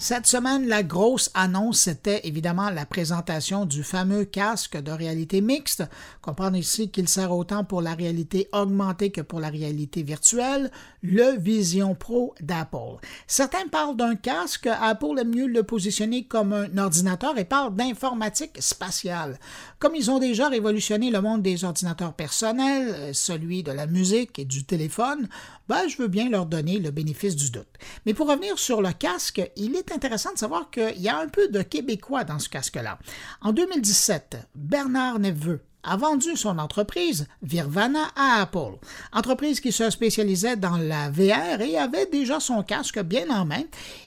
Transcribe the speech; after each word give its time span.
Cette 0.00 0.28
semaine, 0.28 0.68
la 0.68 0.84
grosse 0.84 1.28
annonce, 1.34 1.80
c'était 1.80 2.20
évidemment 2.22 2.70
la 2.70 2.86
présentation 2.86 3.66
du 3.66 3.82
fameux 3.82 4.24
casque 4.24 4.80
de 4.80 4.92
réalité 4.92 5.40
mixte. 5.40 5.82
Comprendre 6.22 6.56
ici 6.56 6.88
qu'il 6.88 7.08
sert 7.08 7.32
autant 7.32 7.64
pour 7.64 7.82
la 7.82 7.94
réalité 7.94 8.48
augmentée 8.52 9.10
que 9.10 9.22
pour 9.22 9.40
la 9.40 9.48
réalité 9.48 10.04
virtuelle, 10.04 10.70
le 11.02 11.36
Vision 11.36 11.96
Pro 11.96 12.32
d'Apple. 12.40 13.00
Certains 13.26 13.66
parlent 13.66 13.96
d'un 13.96 14.14
casque, 14.14 14.68
Apple 14.68 15.18
aime 15.18 15.34
mieux 15.34 15.48
le 15.48 15.64
positionner 15.64 16.26
comme 16.26 16.52
un 16.52 16.78
ordinateur 16.78 17.36
et 17.36 17.44
parle 17.44 17.74
d'informatique 17.74 18.62
spatiale. 18.62 19.40
Comme 19.80 19.96
ils 19.96 20.12
ont 20.12 20.20
déjà 20.20 20.48
révolutionné 20.48 21.10
le 21.10 21.20
monde 21.20 21.42
des 21.42 21.64
ordinateurs 21.64 22.14
personnels, 22.14 23.16
celui 23.16 23.64
de 23.64 23.72
la 23.72 23.88
musique 23.88 24.38
et 24.38 24.44
du 24.44 24.62
téléphone, 24.62 25.28
ben, 25.68 25.88
je 25.88 25.96
veux 25.98 26.08
bien 26.08 26.30
leur 26.30 26.46
donner 26.46 26.78
le 26.78 26.92
bénéfice 26.92 27.34
du 27.34 27.50
doute. 27.50 27.66
Mais 28.06 28.14
pour 28.14 28.28
revenir 28.28 28.58
sur 28.58 28.80
le 28.80 28.92
casque, 28.92 29.42
il 29.56 29.74
est 29.74 29.87
intéressant 29.92 30.32
de 30.32 30.38
savoir 30.38 30.70
qu'il 30.70 31.00
y 31.00 31.08
a 31.08 31.18
un 31.18 31.28
peu 31.28 31.48
de 31.48 31.62
Québécois 31.62 32.24
dans 32.24 32.38
ce 32.38 32.48
casque-là. 32.48 32.98
En 33.40 33.52
2017, 33.52 34.36
Bernard 34.54 35.18
Neveu, 35.18 35.60
a 35.82 35.96
vendu 35.96 36.36
son 36.36 36.58
entreprise 36.58 37.26
Virvana 37.42 38.08
à 38.16 38.42
Apple, 38.42 38.78
entreprise 39.12 39.60
qui 39.60 39.72
se 39.72 39.90
spécialisait 39.90 40.56
dans 40.56 40.76
la 40.76 41.10
VR 41.10 41.60
et 41.60 41.78
avait 41.78 42.06
déjà 42.06 42.40
son 42.40 42.62
casque 42.62 43.00
bien 43.00 43.28
en 43.30 43.44
main. 43.44 43.62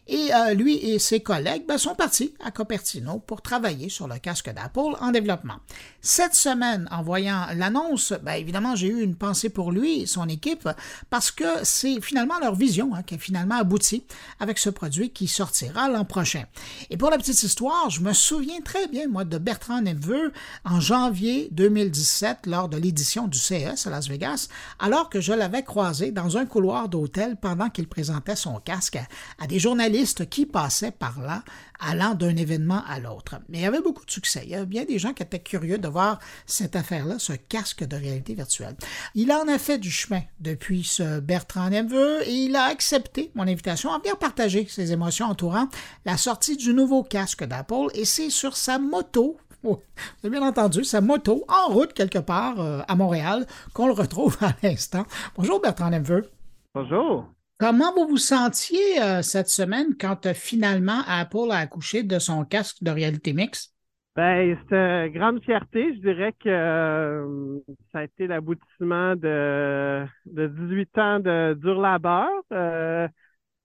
Et 0.08 0.34
euh, 0.34 0.54
lui 0.54 0.76
et 0.76 1.00
ses 1.00 1.22
collègues 1.22 1.66
ben, 1.68 1.78
sont 1.78 1.96
partis 1.96 2.34
à 2.44 2.52
Cupertino 2.52 3.20
pour 3.20 3.42
travailler 3.42 3.88
sur 3.90 4.08
le 4.08 4.20
casque 4.20 4.52
d'Apple 4.54 4.96
en 5.00 5.12
développement. 5.12 5.56
Cette 6.02 6.36
semaine, 6.36 6.88
en 6.92 7.02
voyant 7.02 7.46
l'annonce, 7.56 8.14
ben, 8.22 8.34
évidemment, 8.34 8.76
j'ai 8.76 8.88
eu 8.88 9.02
une 9.02 9.16
pensée 9.16 9.50
pour 9.50 9.72
lui 9.72 10.02
et 10.02 10.06
son 10.06 10.28
équipe 10.28 10.68
parce 11.10 11.32
que 11.32 11.64
c'est 11.64 12.02
finalement 12.02 12.40
leur 12.40 12.56
vision 12.56 12.94
hein, 12.94 13.04
qui 13.04 13.16
a 13.16 13.18
finalement 13.18 13.56
abouti 13.56 14.04
avec 14.40 14.58
ce 14.58 14.70
produit 14.70 15.12
qui 15.12 15.28
sortira 15.28 15.88
l'an 15.88 16.04
prochain. 16.04 16.44
Et 16.90 16.98
pour 16.98 17.10
la 17.10 17.18
petite 17.18 17.42
histoire, 17.42 17.90
je 17.90 18.02
me 18.02 18.14
souviens 18.14 18.60
très 18.62 18.88
bien, 18.88 19.08
moi, 19.08 19.24
de 19.24 19.38
Bertrand 19.38 19.82
Neveu 19.82 20.34
en 20.66 20.80
janvier 20.80 21.48
2017 21.62 22.48
lors 22.48 22.70
de 22.70 22.78
l'édition 22.78 23.28
du 23.28 23.38
CES 23.38 23.86
à 23.86 23.92
Las 23.92 24.08
Vegas, 24.08 24.48
alors 24.80 25.10
que 25.10 25.22
je 25.22 25.32
l'avais 25.32 25.62
croisé 25.62 26.12
dans 26.12 26.36
un 26.36 26.48
couloir 26.48 26.90
d'hôtel 26.90 27.38
pendant 27.40 27.70
qu'il 27.70 27.88
présentait 27.88 28.36
son 28.36 28.60
casque 28.60 28.98
à, 29.38 29.46
des 29.46 29.60
journalistes 29.60 30.28
qui 30.28 30.48
passaient 30.48 30.90
par 30.90 31.22
là, 31.22 31.44
allant 31.80 32.16
d'un 32.16 32.36
événement 32.36 32.82
à 32.88 33.00
l'autre. 33.00 33.36
Mais 33.48 33.60
il 33.60 33.62
y 33.62 33.68
avait 33.68 33.82
beaucoup 33.82 34.04
de 34.04 34.10
succès. 34.10 34.42
Il 34.46 34.50
y 34.50 34.56
avait 34.56 34.66
bien 34.66 34.86
des 34.86 34.98
gens 34.98 35.14
qui 35.14 35.22
étaient 35.22 35.38
curieux 35.38 35.78
de 35.78 35.88
voir 35.88 36.20
cette 36.48 36.76
affaire-là, 36.76 37.20
ce 37.20 37.34
casque 37.34 37.84
de 37.84 37.96
réalité 37.96 38.34
virtuelle. 38.34 38.76
Il 39.14 39.32
en 39.32 39.48
a 39.48 39.60
fait 39.60 39.78
du 39.78 39.92
chemin 39.92 40.22
depuis 40.40 40.84
ce 40.84 41.20
Bertrand 41.20 41.70
Neveu 41.70 42.28
et 42.28 42.34
il 42.34 42.56
a 42.56 42.64
accepté 42.64 43.30
mon 43.36 43.44
invitation 43.44 43.94
à 43.94 44.00
venir 44.00 44.18
partager 44.18 44.66
ses 44.68 44.92
émotions 44.92 45.28
entourant 45.28 45.68
la 46.06 46.18
sortie 46.18 46.58
du 46.58 46.74
nouveau 46.74 47.04
casque 47.04 47.44
d'Apple 47.44 47.90
et 47.94 48.06
c'est 48.06 48.32
sur 48.32 48.58
sa 48.58 48.80
moto 48.80 49.38
vous 49.64 49.80
avez 50.24 50.30
bien 50.30 50.48
entendu, 50.48 50.84
sa 50.84 51.02
moto 51.02 51.46
en 51.48 51.72
route 51.72 51.94
quelque 51.94 52.20
part 52.20 52.60
euh, 52.60 52.80
à 52.88 52.96
Montréal 52.96 53.46
qu'on 53.74 53.88
le 53.88 53.94
retrouve 53.94 54.38
à 54.42 54.52
l'instant. 54.64 55.06
Bonjour 55.38 55.62
Bertrand 55.62 55.90
Neveu. 55.90 56.30
Bonjour. 56.74 57.28
Comment 57.60 57.94
vous 57.94 58.08
vous 58.08 58.18
sentiez 58.18 59.02
euh, 59.02 59.22
cette 59.22 59.50
semaine 59.50 59.96
quand 60.00 60.26
euh, 60.26 60.34
finalement 60.34 61.02
Apple 61.08 61.52
a 61.52 61.58
accouché 61.58 62.04
de 62.04 62.18
son 62.18 62.44
casque 62.44 62.84
de 62.84 62.90
réalité 62.90 63.34
mixte? 63.34 63.76
Ben, 64.16 64.58
c'est 64.68 64.76
une 64.76 65.14
grande 65.14 65.42
fierté. 65.44 65.94
Je 65.96 66.02
dirais 66.02 66.34
que 66.44 67.62
ça 67.94 68.00
a 68.00 68.04
été 68.04 68.28
l'aboutissement 68.28 69.16
de, 69.16 70.06
de 70.26 70.48
18 70.48 70.98
ans 70.98 71.20
de 71.20 71.54
dur 71.54 71.80
labeur. 71.80 72.28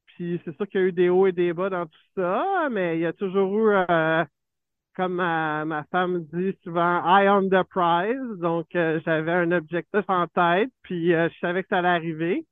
puis 0.06 0.40
c'est 0.44 0.54
sûr 0.56 0.68
qu'il 0.68 0.80
y 0.80 0.84
a 0.84 0.86
eu 0.86 0.92
des 0.92 1.08
hauts 1.08 1.26
et 1.26 1.32
des 1.32 1.52
bas 1.52 1.68
dans 1.68 1.86
tout 1.86 1.98
ça, 2.14 2.68
mais 2.70 2.96
il 2.96 3.00
y 3.00 3.06
a 3.06 3.12
toujours 3.12 3.58
eu 3.58 3.74
comme 4.96 5.16
ma, 5.16 5.84
femme 5.92 6.24
dit 6.32 6.56
souvent, 6.64 7.02
I 7.04 7.28
on 7.28 7.48
the 7.48 7.62
prize. 7.68 8.38
Donc, 8.40 8.74
euh, 8.74 8.98
j'avais 9.04 9.32
un 9.32 9.52
objectif 9.52 10.04
en 10.08 10.26
tête, 10.26 10.70
puis 10.82 11.14
euh, 11.14 11.28
je 11.32 11.38
savais 11.38 11.62
que 11.62 11.68
ça 11.68 11.78
allait 11.78 11.88
arriver. 11.88 12.46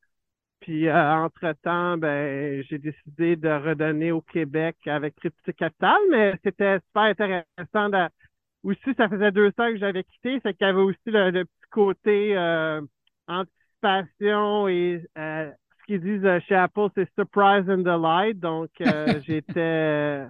Puis, 0.60 0.88
euh, 0.88 1.14
entre-temps, 1.16 1.98
ben, 1.98 2.62
j'ai 2.68 2.78
décidé 2.78 3.36
de 3.36 3.48
redonner 3.48 4.12
au 4.12 4.20
Québec 4.22 4.76
avec 4.86 5.16
Triptyque 5.16 5.56
Capital, 5.56 5.96
mais 6.10 6.34
c'était 6.44 6.78
super 6.86 7.02
intéressant. 7.04 7.88
De... 7.90 8.08
Aussi, 8.64 8.94
ça 8.96 9.08
faisait 9.08 9.32
deux 9.32 9.48
ans 9.58 9.72
que 9.72 9.78
j'avais 9.78 10.04
quitté, 10.04 10.40
c'est 10.42 10.54
qu'il 10.54 10.66
y 10.66 10.70
avait 10.70 10.80
aussi 10.80 10.98
le, 11.06 11.30
le 11.30 11.44
petit 11.44 11.70
côté 11.70 12.36
anticipation 13.28 14.68
et 14.68 15.02
ce 15.16 15.84
qu'ils 15.86 16.00
disent 16.00 16.40
chez 16.48 16.54
Apple, 16.54 16.88
c'est 16.94 17.12
surprise 17.14 17.68
and 17.68 17.78
delight. 17.78 18.38
Donc, 18.38 18.70
j'étais 19.26 20.26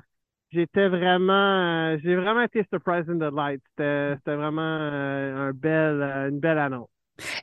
j'étais 0.55 0.89
vraiment, 0.89 1.93
euh, 1.93 1.99
j'ai 2.03 2.15
vraiment 2.15 2.43
été 2.43 2.65
surprised 2.73 3.11
in 3.11 3.19
the 3.19 3.35
light. 3.35 3.61
C'était 3.77 4.37
vraiment 4.37 4.63
euh, 4.63 5.49
un 5.49 5.53
bel, 5.53 6.03
euh, 6.03 6.29
une 6.31 6.41
belle 6.41 6.59
annonce. 6.59 6.89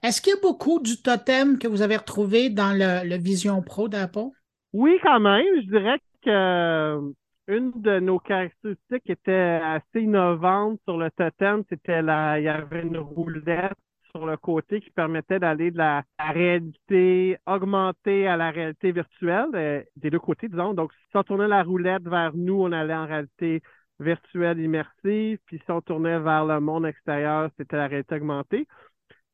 Est-ce 0.03 0.21
qu'il 0.21 0.33
y 0.33 0.37
a 0.37 0.41
beaucoup 0.41 0.79
du 0.79 1.01
totem 1.01 1.57
que 1.57 1.67
vous 1.67 1.81
avez 1.81 1.97
retrouvé 1.97 2.49
dans 2.49 2.73
le, 2.73 3.17
Vision 3.17 3.61
Pro 3.61 3.87
d'Apple? 3.87 4.29
Oui, 4.73 4.97
quand 5.03 5.19
même. 5.19 5.45
Je 5.63 5.69
dirais 5.69 5.99
que 6.25 7.13
une 7.47 7.71
de 7.75 7.99
nos 7.99 8.19
caractéristiques 8.19 9.09
était 9.09 9.59
assez 9.63 10.01
innovante 10.01 10.79
sur 10.85 10.97
le 10.97 11.09
totem. 11.11 11.63
C'était 11.69 12.01
la, 12.01 12.39
il 12.39 12.45
y 12.45 12.49
avait 12.49 12.81
une 12.81 12.97
roulette 12.97 13.73
sur 14.11 14.25
le 14.25 14.37
côté 14.37 14.81
qui 14.81 14.89
permettait 14.91 15.39
d'aller 15.39 15.71
de 15.71 15.77
la, 15.77 16.03
réalité 16.19 17.37
augmentée 17.45 18.27
à 18.27 18.37
la 18.37 18.51
réalité 18.51 18.91
virtuelle, 18.91 19.49
euh, 19.55 19.83
des 19.95 20.09
deux 20.09 20.19
côtés, 20.19 20.47
disons. 20.47 20.73
Donc, 20.73 20.93
si 20.93 21.17
on 21.17 21.23
tournait 21.23 21.47
la 21.47 21.63
roulette 21.63 22.03
vers 22.03 22.35
nous, 22.35 22.61
on 22.61 22.71
allait 22.71 22.93
en 22.93 23.05
réalité 23.05 23.61
virtuelle 23.99 24.59
immersive, 24.59 25.39
puis 25.45 25.61
si 25.63 25.71
on 25.71 25.81
tournait 25.81 26.19
vers 26.19 26.45
le 26.45 26.59
monde 26.59 26.85
extérieur, 26.85 27.49
c'était 27.57 27.77
la 27.77 27.87
réalité 27.87 28.15
augmentée. 28.15 28.67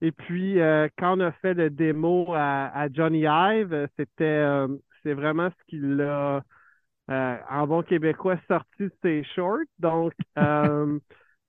Et 0.02 0.12
puis, 0.12 0.60
euh, 0.60 0.88
quand 0.98 1.18
on 1.18 1.22
a 1.22 1.32
fait 1.32 1.54
le 1.54 1.70
démo 1.70 2.34
à, 2.36 2.88
Johnny 2.94 3.24
Ive, 3.26 3.88
c'était 3.98 4.24
euh, 4.24 4.68
c'est 5.04 5.14
vraiment 5.14 5.50
ce 5.50 5.66
qu'il 5.68 6.02
a, 6.02 6.44
en 7.08 7.68
bon 7.68 7.82
québécois, 7.84 8.38
sorti 8.48 8.84
de 8.84 8.92
ses 9.02 9.24
shorts. 9.36 9.66
Donc, 9.80 10.14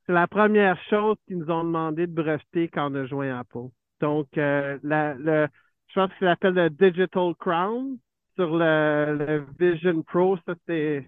c'est 0.09 0.15
la 0.15 0.27
première 0.27 0.79
chose 0.89 1.17
qu'ils 1.27 1.37
nous 1.37 1.51
ont 1.51 1.65
demandé 1.65 2.07
de 2.07 2.13
breveter 2.13 2.69
quand 2.69 2.91
on 2.91 2.95
a 2.95 3.07
joint 3.07 3.39
Apple. 3.39 3.69
Donc, 4.01 4.27
euh, 4.39 4.79
le, 4.83 5.49
je 5.89 5.95
pense 5.95 6.11
qu'il 6.17 6.27
s'appelle 6.27 6.55
le 6.55 6.71
Digital 6.71 7.35
Crown 7.39 7.99
sur 8.35 8.57
le, 8.57 9.45
Vision 9.59 10.03
Pro. 10.03 10.39
Ça, 10.47 10.55
c'est, 10.67 11.07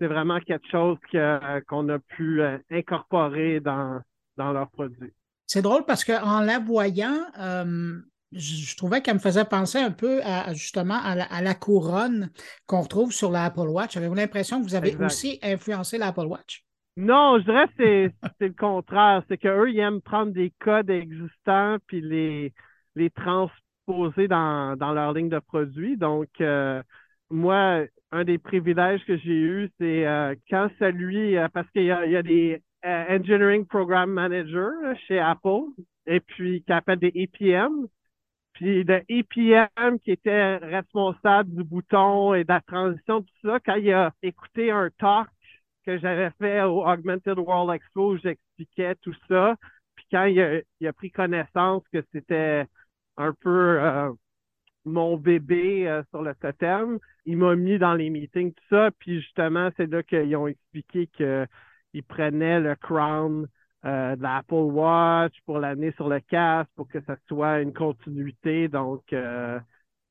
vraiment 0.00 0.40
quelque 0.40 0.68
chose 0.68 0.98
qu'on 1.68 1.88
a 1.88 1.98
pu 2.00 2.42
euh, 2.42 2.58
incorporer 2.70 3.60
dans, 3.60 4.00
dans 4.36 4.52
leurs 4.52 4.68
produits. 4.68 5.12
C'est 5.46 5.62
drôle 5.62 5.84
parce 5.86 6.04
qu'en 6.04 6.40
la 6.40 6.58
voyant, 6.58 7.24
euh, 7.38 8.00
je, 8.32 8.76
trouvais 8.76 9.00
qu'elle 9.00 9.14
me 9.14 9.20
faisait 9.20 9.44
penser 9.44 9.78
un 9.78 9.92
peu 9.92 10.20
à, 10.24 10.52
justement 10.54 11.00
à 11.02 11.40
la, 11.40 11.54
couronne 11.54 12.30
qu'on 12.66 12.82
retrouve 12.82 13.12
sur 13.12 13.30
l'Apple 13.30 13.68
Watch. 13.68 13.96
Avez-vous 13.96 14.14
l'impression 14.14 14.60
que 14.60 14.64
vous 14.64 14.74
avez 14.74 14.96
aussi 14.96 15.38
influencé 15.42 15.98
l'Apple 15.98 16.26
Watch? 16.26 16.64
Non, 16.96 17.38
je 17.38 17.44
dirais 17.44 17.68
que 17.68 18.10
c'est 18.38 18.48
le 18.48 18.54
contraire. 18.54 19.22
C'est 19.28 19.38
qu'eux, 19.38 19.70
ils 19.70 19.78
aiment 19.78 20.02
prendre 20.02 20.32
des 20.32 20.50
codes 20.60 20.90
existants 20.90 21.78
puis 21.86 22.00
les, 22.02 22.52
les 22.96 23.10
transposer 23.10 24.28
dans, 24.28 24.76
dans 24.76 24.92
leur 24.92 25.12
ligne 25.14 25.30
de 25.30 25.38
produits. 25.38 25.96
Donc, 25.96 26.28
euh, 26.40 26.82
moi, 27.30 27.84
un 28.10 28.24
des 28.24 28.38
privilèges 28.38 29.04
que 29.06 29.16
j'ai 29.16 29.32
eu, 29.32 29.70
c'est 29.78 30.06
euh, 30.06 30.34
quand 30.50 30.68
celui, 30.78 31.36
euh, 31.38 31.48
parce 31.48 31.70
qu'il 31.70 31.82
y, 31.82 31.86
y, 31.86 31.92
a 31.92 32.22
des 32.22 32.62
Engineering 32.84 33.64
Program 33.66 34.10
Managers 34.10 34.96
chez 35.06 35.18
Apple, 35.18 35.62
et 36.06 36.20
puis 36.20 36.62
qui 36.62 36.72
appellent 36.72 36.98
des 36.98 37.12
EPM. 37.14 37.86
Puis 38.54 38.84
le 38.84 39.02
EPM 39.08 39.98
qui 40.00 40.10
était 40.12 40.56
responsable 40.58 41.54
du 41.54 41.64
bouton 41.64 42.34
et 42.34 42.44
de 42.44 42.48
la 42.48 42.60
transition, 42.60 43.22
tout 43.22 43.48
ça, 43.48 43.60
quand 43.60 43.76
il 43.76 43.92
a 43.92 44.12
écouté 44.22 44.70
un 44.70 44.90
talk 44.98 45.28
que 45.84 45.98
j'avais 45.98 46.30
fait 46.38 46.62
au 46.62 46.86
Augmented 46.86 47.38
World 47.38 47.74
Expo, 47.74 48.16
j'expliquais 48.16 48.94
tout 48.96 49.14
ça. 49.28 49.56
Puis 49.94 50.06
quand 50.10 50.24
il 50.24 50.86
a, 50.86 50.92
pris 50.92 51.10
connaissance 51.10 51.82
que 51.92 52.04
c'était 52.12 52.66
un 53.16 53.32
peu 53.34 53.80
euh, 53.80 54.12
mon 54.84 55.16
bébé 55.16 55.88
euh, 55.88 56.02
sur 56.10 56.22
le 56.22 56.34
totem, 56.34 56.98
il 57.26 57.36
m'a 57.38 57.54
mis 57.56 57.78
dans 57.78 57.94
les 57.94 58.10
meetings, 58.10 58.52
tout 58.52 58.64
ça. 58.70 58.90
Puis 58.98 59.20
justement, 59.20 59.70
c'est 59.76 59.90
là 59.90 60.02
qu'ils 60.02 60.36
ont 60.36 60.46
expliqué 60.48 61.06
qu'ils 61.08 62.04
prenaient 62.08 62.60
le 62.60 62.74
crown 62.76 63.48
euh, 63.84 64.16
de 64.16 64.22
l'Apple 64.22 64.54
Watch 64.54 65.34
pour 65.46 65.58
l'amener 65.58 65.92
sur 65.92 66.08
le 66.08 66.20
casque 66.20 66.70
pour 66.76 66.88
que 66.88 67.00
ça 67.02 67.16
soit 67.28 67.60
une 67.60 67.72
continuité. 67.72 68.68
Donc, 68.68 69.14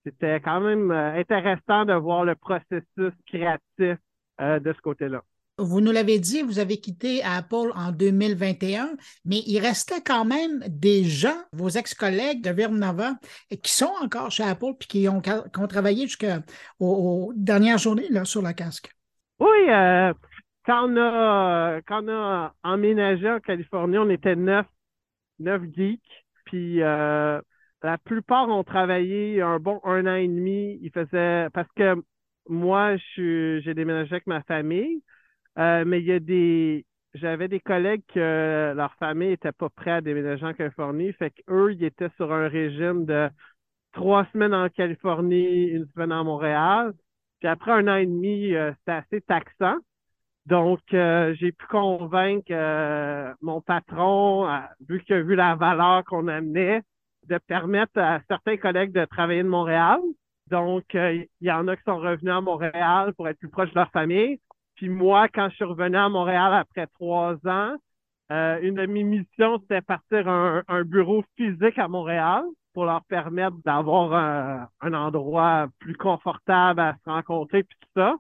c'était 0.04 0.40
quand 0.42 0.62
même 0.62 0.92
intéressant 0.92 1.86
de 1.86 1.94
voir 1.94 2.26
le 2.26 2.36
processus 2.36 3.14
créatif 3.28 3.98
de 4.40 4.74
ce 4.74 4.82
côté-là 4.82 5.24
vous 5.58 5.82
nous 5.82 5.92
l'avez 5.92 6.20
dit, 6.20 6.42
vous 6.42 6.60
avez 6.60 6.80
quitté 6.80 7.22
Apple 7.24 7.72
en 7.76 7.92
2021, 7.92 8.92
mais 9.26 9.42
il 9.46 9.60
restait 9.60 10.02
quand 10.02 10.26
même 10.26 10.64
des 10.68 11.04
gens, 11.04 11.38
vos 11.54 11.70
ex-collègues 11.70 12.44
de 12.44 12.52
Virnava, 12.52 13.14
qui 13.62 13.72
sont 13.74 13.92
encore 14.02 14.32
chez 14.32 14.44
Apple 14.44 14.74
puis 14.80 14.88
qui 14.88 15.08
ont, 15.08 15.22
travaillé 15.22 16.08
jusqu'aux 16.08 17.34
dernières 17.36 17.78
journées 17.78 18.08
sur 18.24 18.42
le 18.42 18.54
casque. 18.54 18.92
Oui, 19.40 19.68
quand, 20.66 20.90
on 20.90 20.98
a, 20.98 21.82
quand 21.88 22.04
on 22.04 22.10
a 22.10 22.54
emménagé 22.64 23.30
en 23.30 23.40
Californie, 23.40 23.98
on 23.98 24.10
était 24.10 24.36
neuf, 24.36 24.66
geeks. 25.74 26.02
Puis 26.46 26.80
la 26.80 27.98
plupart 28.04 28.50
ont 28.50 28.64
travaillé 28.64 29.42
un 29.42 29.60
bon 29.60 29.80
un 29.84 30.06
an 30.06 30.16
et 30.16 30.28
demi. 30.28 30.80
Ils 30.82 30.92
faisaient 30.92 31.50
parce 31.54 31.70
que 31.76 31.96
moi, 32.48 32.96
j'ai 33.16 33.74
déménagé 33.74 34.14
avec 34.14 34.28
ma 34.28 34.42
famille, 34.44 35.04
mais 35.58 36.00
il 36.00 36.06
y 36.06 36.12
a 36.14 36.20
des 36.20 36.86
j'avais 37.14 37.48
des 37.48 37.60
collègues 37.60 38.04
que 38.14 38.74
leur 38.76 38.94
famille 38.96 39.30
n'était 39.30 39.52
pas 39.52 39.70
prêts 39.70 39.92
à 39.92 40.02
déménager 40.02 40.46
en 40.46 40.54
Californie. 40.54 41.12
Fait 41.14 41.32
qu'eux, 41.32 41.74
ils 41.74 41.84
étaient 41.84 42.10
sur 42.16 42.32
un 42.32 42.48
régime 42.48 43.06
de 43.06 43.30
trois 43.92 44.26
semaines 44.32 44.54
en 44.54 44.70
Californie, 44.70 45.66
une 45.66 45.88
semaine 45.88 46.12
à 46.12 46.24
Montréal. 46.24 46.94
Puis 47.40 47.48
après 47.48 47.72
un 47.72 47.88
an 47.88 47.96
et 47.96 48.06
demi, 48.06 48.54
euh, 48.54 48.72
c'était 48.80 48.92
assez 48.92 49.22
taxant. 49.22 49.78
Donc, 50.46 50.80
euh, 50.94 51.36
j'ai 51.36 51.52
pu 51.52 51.66
convaincre 51.68 52.48
euh, 52.52 53.34
mon 53.42 53.62
patron, 53.62 54.48
vu 54.88 55.04
qu'il 55.04 55.16
a 55.16 55.22
vu 55.22 55.36
la 55.36 55.56
valeur 55.56 56.04
qu'on 56.06 56.28
amenait, 56.28 56.82
de 57.28 57.38
permettre 57.38 58.00
à 58.00 58.22
certains 58.28 58.58
collègues 58.58 58.92
de 58.92 59.06
travailler 59.06 59.44
de 59.44 59.48
Montréal. 59.50 60.00
Donc, 60.48 60.84
il 60.94 61.28
y 61.42 61.52
en 61.52 61.68
a 61.68 61.76
qui 61.76 61.84
sont 61.84 61.98
revenus 61.98 62.34
à 62.34 62.42
Montréal 62.42 63.14
pour 63.16 63.28
être 63.28 63.38
plus 63.38 63.50
proches 63.50 63.70
de 63.70 63.76
leur 63.76 63.92
famille. 63.92 64.40
Puis 64.82 64.90
moi, 64.90 65.28
quand 65.28 65.48
je 65.52 65.58
suis 65.58 65.64
revenu 65.64 65.96
à 65.96 66.10
Montréal 66.10 66.56
après 66.56 66.88
trois 66.96 67.36
ans, 67.46 67.76
euh, 68.32 68.58
une 68.64 68.74
de 68.74 68.88
mes 68.88 69.04
missions, 69.04 69.60
c'était 69.60 69.82
partir 69.82 70.28
un, 70.28 70.64
un, 70.68 70.84
bureau 70.84 71.24
physique 71.38 71.78
à 71.78 71.88
Montréal 71.88 72.42
pour 72.74 72.86
leur 72.86 73.04
permettre 73.04 73.58
d'avoir 73.64 74.12
un, 74.12 74.68
un, 74.82 74.94
endroit 74.96 75.68
plus 75.78 75.96
confortable 75.96 76.80
à 76.80 76.96
se 77.06 77.12
rencontrer 77.12 77.62
puis 77.62 77.78
tout 77.80 77.90
ça. 77.96 78.16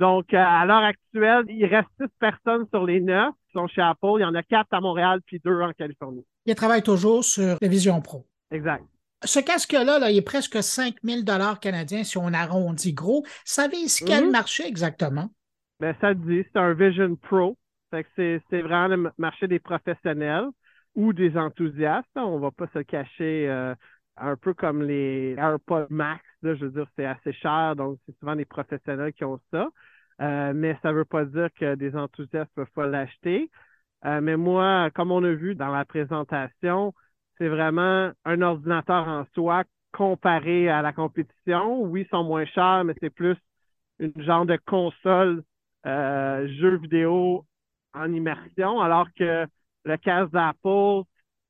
Donc, 0.00 0.34
euh, 0.34 0.38
à 0.44 0.66
l'heure 0.66 0.82
actuelle, 0.82 1.44
il 1.48 1.64
reste 1.66 1.86
six 2.00 2.08
personnes 2.18 2.66
sur 2.70 2.84
les 2.84 3.00
neuf 3.00 3.32
qui 3.46 3.52
sont 3.52 3.68
chez 3.68 3.80
Apple. 3.80 4.14
Il 4.16 4.22
y 4.22 4.24
en 4.24 4.34
a 4.34 4.42
quatre 4.42 4.72
à 4.72 4.80
Montréal 4.80 5.20
puis 5.24 5.40
deux 5.44 5.60
en 5.60 5.72
Californie. 5.74 6.26
Ils 6.44 6.56
travaillent 6.56 6.82
toujours 6.82 7.22
sur 7.22 7.56
la 7.62 7.68
Vision 7.68 8.00
Pro. 8.00 8.26
Exact. 8.50 8.82
Ce 9.22 9.38
casque-là, 9.38 10.00
là, 10.00 10.10
il 10.10 10.16
est 10.16 10.22
presque 10.22 10.60
5000 10.60 11.24
dollars 11.24 11.60
canadiens 11.60 12.02
si 12.02 12.18
on 12.18 12.32
arrondit 12.34 12.94
gros. 12.94 13.24
Savez-vous 13.44 14.04
quel 14.04 14.24
mm-hmm. 14.24 14.30
marché 14.32 14.66
exactement? 14.66 15.30
Ben, 15.80 15.96
ça 16.00 16.12
dit, 16.14 16.44
c'est 16.52 16.58
un 16.58 16.74
Vision 16.74 17.16
Pro. 17.16 17.56
c'est, 18.16 18.42
vraiment 18.52 18.88
le 18.88 19.10
marché 19.18 19.48
des 19.48 19.58
professionnels 19.58 20.46
ou 20.94 21.12
des 21.14 21.36
enthousiastes. 21.38 22.08
On 22.16 22.38
va 22.38 22.50
pas 22.50 22.66
se 22.74 22.80
cacher 22.80 23.48
euh, 23.48 23.74
un 24.18 24.36
peu 24.36 24.52
comme 24.52 24.82
les 24.82 25.34
AirPods 25.38 25.86
Max. 25.88 26.22
je 26.42 26.50
veux 26.50 26.70
dire, 26.70 26.86
c'est 26.96 27.06
assez 27.06 27.32
cher, 27.32 27.76
donc 27.76 27.98
c'est 28.04 28.18
souvent 28.18 28.36
des 28.36 28.44
professionnels 28.44 29.14
qui 29.14 29.24
ont 29.24 29.40
ça. 29.50 29.68
Euh, 30.20 30.52
mais 30.54 30.78
ça 30.82 30.90
ne 30.92 30.98
veut 30.98 31.06
pas 31.06 31.24
dire 31.24 31.48
que 31.58 31.74
des 31.76 31.96
enthousiastes 31.96 32.50
peuvent 32.54 32.70
pas 32.74 32.86
l'acheter. 32.86 33.50
Euh, 34.04 34.20
mais 34.20 34.36
moi, 34.36 34.90
comme 34.94 35.10
on 35.12 35.24
a 35.24 35.32
vu 35.32 35.54
dans 35.54 35.70
la 35.70 35.86
présentation, 35.86 36.92
c'est 37.38 37.48
vraiment 37.48 38.12
un 38.26 38.42
ordinateur 38.42 39.08
en 39.08 39.24
soi 39.34 39.64
comparé 39.92 40.68
à 40.68 40.82
la 40.82 40.92
compétition. 40.92 41.80
Oui, 41.82 42.02
ils 42.02 42.08
sont 42.08 42.24
moins 42.24 42.44
chers, 42.44 42.84
mais 42.84 42.94
c'est 43.00 43.10
plus 43.10 43.36
une 43.98 44.22
genre 44.22 44.46
de 44.46 44.58
console 44.66 45.42
euh, 45.86 46.48
jeux 46.60 46.76
vidéo 46.76 47.44
en 47.94 48.12
immersion, 48.12 48.80
alors 48.80 49.08
que 49.16 49.46
le 49.84 49.96
casque 49.96 50.32
d'Apple, 50.32 51.02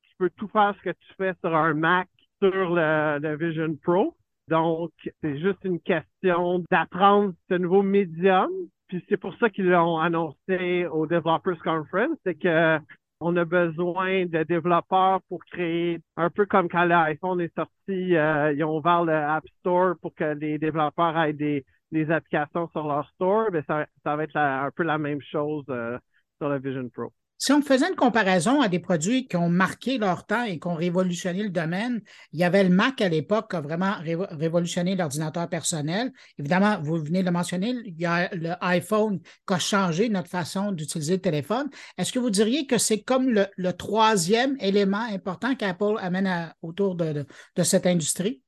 tu 0.03 0.15
peux 0.17 0.29
tout 0.31 0.47
faire 0.47 0.73
ce 0.77 0.89
que 0.89 0.95
tu 0.95 1.13
fais 1.17 1.33
sur 1.41 1.55
un 1.55 1.73
Mac 1.73 2.07
sur 2.41 2.75
le, 2.75 3.35
Vision 3.35 3.75
Pro. 3.83 4.15
Donc, 4.47 4.91
c'est 5.21 5.39
juste 5.39 5.63
une 5.63 5.79
question 5.79 6.63
d'apprendre 6.71 7.33
ce 7.49 7.55
nouveau 7.55 7.83
médium. 7.83 8.49
Puis 8.87 9.03
c'est 9.07 9.17
pour 9.17 9.35
ça 9.37 9.49
qu'ils 9.49 9.69
l'ont 9.69 9.99
annoncé 9.99 10.85
au 10.87 11.05
Developers 11.07 11.61
Conference, 11.63 12.17
c'est 12.25 12.35
que 12.35 12.79
on 13.21 13.37
a 13.37 13.45
besoin 13.45 14.25
de 14.25 14.43
développeurs 14.43 15.21
pour 15.29 15.45
créer, 15.45 15.99
un 16.17 16.31
peu 16.31 16.47
comme 16.47 16.67
quand 16.67 16.85
l'iPhone 16.85 17.39
est 17.39 17.53
sorti, 17.55 18.15
euh, 18.15 18.51
ils 18.51 18.63
ont 18.63 18.77
ouvert 18.77 19.03
le 19.03 19.13
App 19.13 19.43
Store 19.59 19.93
pour 20.01 20.15
que 20.15 20.33
les 20.33 20.57
développeurs 20.57 21.17
aient 21.19 21.33
des, 21.33 21.63
des 21.91 22.09
applications 22.11 22.69
sur 22.71 22.87
leur 22.87 23.07
store, 23.15 23.47
mais 23.51 23.63
ça, 23.67 23.85
va 24.05 24.23
être 24.23 24.35
un 24.35 24.71
peu 24.71 24.83
la 24.83 24.97
même 24.97 25.21
chose 25.21 25.65
euh, 25.69 25.97
sur 26.39 26.49
la 26.49 26.57
Vision 26.59 26.87
Pro. 26.89 27.11
Si 27.41 27.51
on 27.51 27.63
faisait 27.63 27.89
une 27.89 27.95
comparaison 27.95 28.61
à 28.61 28.67
des 28.67 28.77
produits 28.77 29.27
qui 29.27 29.35
ont 29.35 29.49
marqué 29.49 29.97
leur 29.97 30.27
temps 30.27 30.43
et 30.43 30.59
qui 30.59 30.67
ont 30.67 30.75
révolutionné 30.75 31.41
le 31.41 31.49
domaine, 31.49 31.99
il 32.33 32.39
y 32.39 32.43
avait 32.43 32.63
le 32.63 32.69
Mac 32.69 33.01
à 33.01 33.09
l'époque 33.09 33.49
qui 33.49 33.55
a 33.55 33.61
vraiment 33.61 33.95
révolutionné 33.99 34.95
l'ordinateur 34.95 35.49
personnel. 35.49 36.11
Évidemment, 36.37 36.79
vous 36.83 36.97
venez 36.97 37.21
de 37.21 37.25
le 37.25 37.31
mentionner, 37.31 37.73
il 37.83 37.99
y 37.99 38.05
a 38.05 38.29
le 38.35 38.51
iPhone 38.61 39.19
qui 39.47 39.53
a 39.55 39.57
changé 39.57 40.07
notre 40.09 40.29
façon 40.29 40.71
d'utiliser 40.71 41.15
le 41.15 41.21
téléphone. 41.21 41.67
Est-ce 41.97 42.13
que 42.13 42.19
vous 42.19 42.29
diriez 42.29 42.67
que 42.67 42.77
c'est 42.77 43.01
comme 43.01 43.27
le, 43.31 43.73
troisième 43.73 44.55
élément 44.59 45.07
important 45.11 45.55
qu'Apple 45.55 45.95
amène 45.97 46.53
autour 46.61 46.93
de, 46.93 47.25
de, 47.55 47.63
cette 47.63 47.87
industrie? 47.87 48.43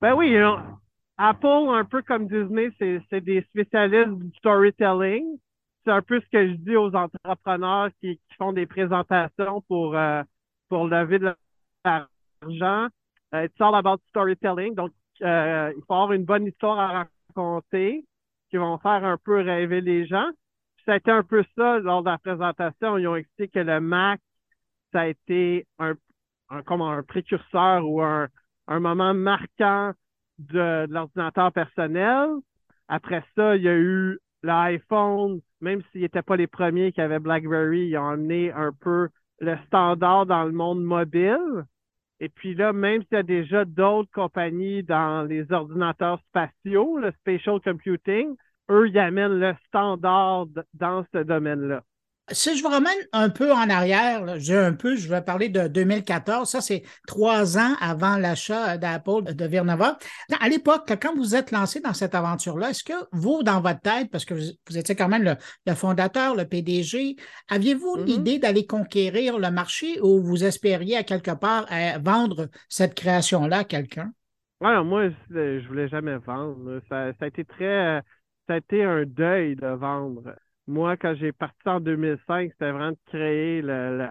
Ben 0.00 0.14
oui, 0.14 0.34
Apple, 1.24 1.68
un 1.68 1.84
peu 1.84 2.02
comme 2.02 2.26
Disney, 2.26 2.72
c'est 2.80 3.20
des 3.20 3.42
spécialistes 3.42 4.18
du 4.18 4.36
storytelling. 4.38 5.38
C'est 5.84 5.92
un 5.92 6.02
peu 6.02 6.20
ce 6.20 6.26
que 6.26 6.48
je 6.48 6.54
dis 6.54 6.74
aux 6.74 6.92
entrepreneurs 6.96 7.90
qui, 8.00 8.20
font 8.36 8.52
des 8.52 8.66
présentations 8.66 9.60
pour, 9.68 9.96
euh, 9.96 10.24
pour 10.68 10.88
lever 10.88 11.20
de 11.20 11.32
l'argent. 11.84 12.88
Euh, 13.36 13.44
it's 13.44 13.60
all 13.60 13.76
about 13.76 13.98
storytelling. 14.08 14.74
Donc, 14.74 14.90
euh, 15.22 15.72
il 15.76 15.82
faut 15.86 15.94
avoir 15.94 16.12
une 16.12 16.24
bonne 16.24 16.48
histoire 16.48 16.80
à 16.80 17.06
raconter 17.36 18.04
qui 18.50 18.56
vont 18.56 18.78
faire 18.78 19.04
un 19.04 19.16
peu 19.16 19.42
rêver 19.42 19.80
les 19.80 20.06
gens. 20.08 20.28
ça 20.84 20.94
a 20.94 20.96
été 20.96 21.12
un 21.12 21.22
peu 21.22 21.44
ça 21.56 21.78
lors 21.78 22.02
de 22.02 22.10
la 22.10 22.18
présentation. 22.18 22.98
Ils 22.98 23.06
ont 23.06 23.14
expliqué 23.14 23.60
que 23.60 23.64
le 23.64 23.78
Mac, 23.78 24.20
ça 24.92 25.02
a 25.02 25.06
été 25.06 25.68
un, 25.78 25.94
un 26.50 26.62
comme 26.64 26.82
un 26.82 27.04
précurseur 27.04 27.88
ou 27.88 28.02
un, 28.02 28.26
un 28.66 28.80
moment 28.80 29.14
marquant 29.14 29.92
de, 30.38 30.86
l'ordinateur 30.88 31.52
personnel. 31.52 32.28
Après 32.88 33.24
ça, 33.36 33.56
il 33.56 33.62
y 33.62 33.68
a 33.68 33.76
eu 33.76 34.18
l'iPhone, 34.42 35.40
même 35.60 35.82
s'ils 35.90 36.02
n'étaient 36.02 36.22
pas 36.22 36.36
les 36.36 36.46
premiers 36.46 36.92
qui 36.92 37.00
avaient 37.00 37.18
BlackBerry, 37.18 37.88
ils 37.88 37.96
ont 37.96 38.08
amené 38.08 38.52
un 38.52 38.72
peu 38.72 39.08
le 39.40 39.56
standard 39.66 40.26
dans 40.26 40.44
le 40.44 40.52
monde 40.52 40.82
mobile. 40.82 41.64
Et 42.20 42.28
puis 42.28 42.54
là, 42.54 42.72
même 42.72 43.02
s'il 43.02 43.16
y 43.16 43.16
a 43.16 43.22
déjà 43.22 43.64
d'autres 43.64 44.10
compagnies 44.12 44.82
dans 44.82 45.26
les 45.28 45.50
ordinateurs 45.52 46.20
spatiaux, 46.28 46.98
le 46.98 47.10
spatial 47.12 47.60
computing, 47.60 48.36
eux, 48.70 48.88
ils 48.88 48.98
amènent 48.98 49.40
le 49.40 49.54
standard 49.66 50.46
dans 50.74 51.04
ce 51.12 51.18
domaine-là. 51.18 51.82
Si 52.32 52.56
je 52.56 52.62
vous 52.62 52.68
ramène 52.68 52.90
un 53.12 53.28
peu 53.28 53.52
en 53.52 53.68
arrière, 53.68 54.38
je 54.38 54.54
un 54.54 54.72
peu, 54.72 54.96
je 54.96 55.08
vais 55.08 55.22
parler 55.22 55.48
de 55.48 55.68
2014. 55.68 56.48
Ça, 56.48 56.60
c'est 56.60 56.82
trois 57.06 57.58
ans 57.58 57.74
avant 57.80 58.16
l'achat 58.16 58.78
d'Apple 58.78 59.34
de 59.34 59.44
Virnova. 59.44 59.98
À 60.40 60.48
l'époque, 60.48 60.90
quand 61.00 61.14
vous 61.14 61.34
êtes 61.34 61.50
lancé 61.50 61.80
dans 61.80 61.92
cette 61.92 62.14
aventure-là, 62.14 62.70
est-ce 62.70 62.84
que 62.84 62.92
vous, 63.12 63.42
dans 63.42 63.60
votre 63.60 63.80
tête, 63.80 64.10
parce 64.10 64.24
que 64.24 64.34
vous, 64.34 64.78
étiez 64.78 64.94
quand 64.94 65.08
même 65.08 65.36
le, 65.66 65.74
fondateur, 65.74 66.34
le 66.34 66.44
PDG, 66.44 67.16
aviez-vous 67.48 67.96
mm-hmm. 67.96 68.04
l'idée 68.04 68.38
d'aller 68.38 68.66
conquérir 68.66 69.38
le 69.38 69.50
marché 69.50 70.00
ou 70.00 70.22
vous 70.22 70.44
espériez 70.44 70.96
à 70.96 71.02
quelque 71.02 71.32
part 71.32 71.66
vendre 72.00 72.48
cette 72.68 72.94
création-là 72.94 73.58
à 73.58 73.64
quelqu'un? 73.64 74.12
Ouais, 74.60 74.82
moi, 74.84 75.08
je 75.30 75.66
voulais 75.66 75.88
jamais 75.88 76.16
vendre. 76.18 76.80
Ça, 76.88 77.12
ça 77.18 77.24
a 77.24 77.26
été 77.26 77.44
très, 77.44 78.00
ça 78.46 78.54
a 78.54 78.56
été 78.58 78.84
un 78.84 79.04
deuil 79.04 79.56
de 79.56 79.66
vendre 79.66 80.34
moi, 80.66 80.96
quand 80.96 81.14
j'ai 81.16 81.32
parti 81.32 81.68
en 81.68 81.80
2005, 81.80 82.52
c'était 82.52 82.70
vraiment 82.70 82.92
de 82.92 82.98
créer 83.06 83.62
le, 83.62 84.08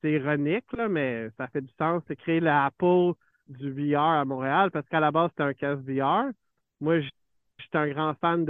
c'est 0.00 0.12
ironique, 0.12 0.70
là, 0.72 0.88
mais 0.88 1.28
ça 1.38 1.46
fait 1.48 1.60
du 1.60 1.72
sens, 1.78 2.02
c'est 2.08 2.16
créer 2.16 2.40
l'Apple 2.40 3.12
du 3.48 3.70
VR 3.72 4.00
à 4.00 4.24
Montréal, 4.24 4.70
parce 4.70 4.88
qu'à 4.88 5.00
la 5.00 5.10
base, 5.10 5.30
c'était 5.30 5.42
un 5.44 5.54
casque 5.54 5.82
VR. 5.82 6.24
Moi, 6.80 7.00
j'étais 7.58 7.78
un 7.78 7.88
grand 7.88 8.14
fan 8.20 8.44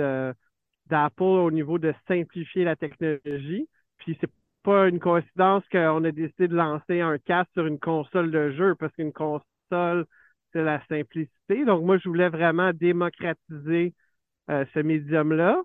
d'Apple 0.86 1.22
au 1.22 1.50
niveau 1.50 1.78
de 1.78 1.94
simplifier 2.08 2.64
la 2.64 2.76
technologie. 2.76 3.68
Puis 3.98 4.16
c'est 4.20 4.30
pas 4.62 4.88
une 4.88 5.00
coïncidence 5.00 5.64
qu'on 5.70 6.04
a 6.04 6.12
décidé 6.12 6.48
de 6.48 6.56
lancer 6.56 7.00
un 7.00 7.18
casque 7.18 7.50
sur 7.54 7.66
une 7.66 7.78
console 7.78 8.30
de 8.30 8.52
jeu, 8.52 8.74
parce 8.76 8.94
qu'une 8.94 9.12
console, 9.12 10.06
c'est 10.52 10.62
la 10.62 10.84
simplicité. 10.86 11.64
Donc 11.64 11.84
moi, 11.84 11.98
je 11.98 12.08
voulais 12.08 12.28
vraiment 12.28 12.72
démocratiser 12.72 13.94
euh, 14.50 14.64
ce 14.74 14.80
médium-là. 14.80 15.62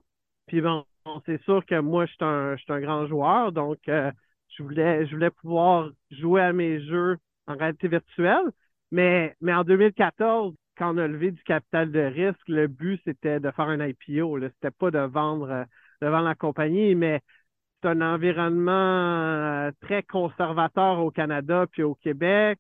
Puis 0.48 0.62
bon, 0.62 0.86
c'est 1.26 1.42
sûr 1.44 1.66
que 1.66 1.80
moi, 1.80 2.06
je 2.06 2.14
suis 2.14 2.72
un, 2.74 2.80
grand 2.82 3.08
joueur, 3.08 3.52
donc 3.52 3.78
euh, 3.90 4.12
je, 4.58 4.64
voulais, 4.64 5.32
pouvoir 5.32 5.90
jouer 6.12 6.42
à 6.42 6.54
mes 6.54 6.82
jeux 6.86 7.18
en 7.48 7.56
réalité 7.56 7.88
virtuelle. 7.88 8.46
Mais, 8.92 9.36
en 9.48 9.64
2014, 9.64 10.56
quand 10.78 10.96
on 10.96 10.98
a 10.98 11.08
levé 11.08 11.32
du 11.32 11.44
capital 11.44 11.92
de 11.92 12.00
risque, 12.00 12.48
le 12.48 12.68
but, 12.68 13.02
c'était 13.06 13.40
de 13.40 13.52
faire 13.52 13.68
un 13.68 13.86
IPO. 13.86 14.40
C'était 14.42 14.72
pas 14.72 14.92
de 14.92 15.00
vendre, 15.00 15.50
euh, 15.50 15.66
de 16.02 16.08
la 16.08 16.36
compagnie, 16.36 16.96
mais 16.96 17.22
c'est 17.82 17.90
un 17.90 18.02
environnement 18.02 18.72
euh, 18.72 19.72
très 19.82 20.04
conservateur 20.04 21.00
au 21.00 21.12
Canada 21.12 21.66
puis 21.72 21.84
au 21.84 21.96
Québec, 21.96 22.60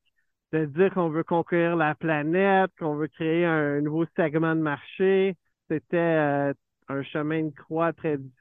de 0.53 0.65
dire 0.65 0.93
qu'on 0.93 1.09
veut 1.09 1.23
conquérir 1.23 1.75
la 1.75 1.95
planète, 1.95 2.71
qu'on 2.79 2.95
veut 2.95 3.07
créer 3.07 3.45
un 3.45 3.81
nouveau 3.81 4.05
segment 4.15 4.55
de 4.55 4.61
marché. 4.61 5.35
C'était 5.69 6.53
un 6.89 7.03
chemin 7.03 7.45
de 7.45 7.51
croix 7.51 7.93
très 7.93 8.17
difficile 8.17 8.36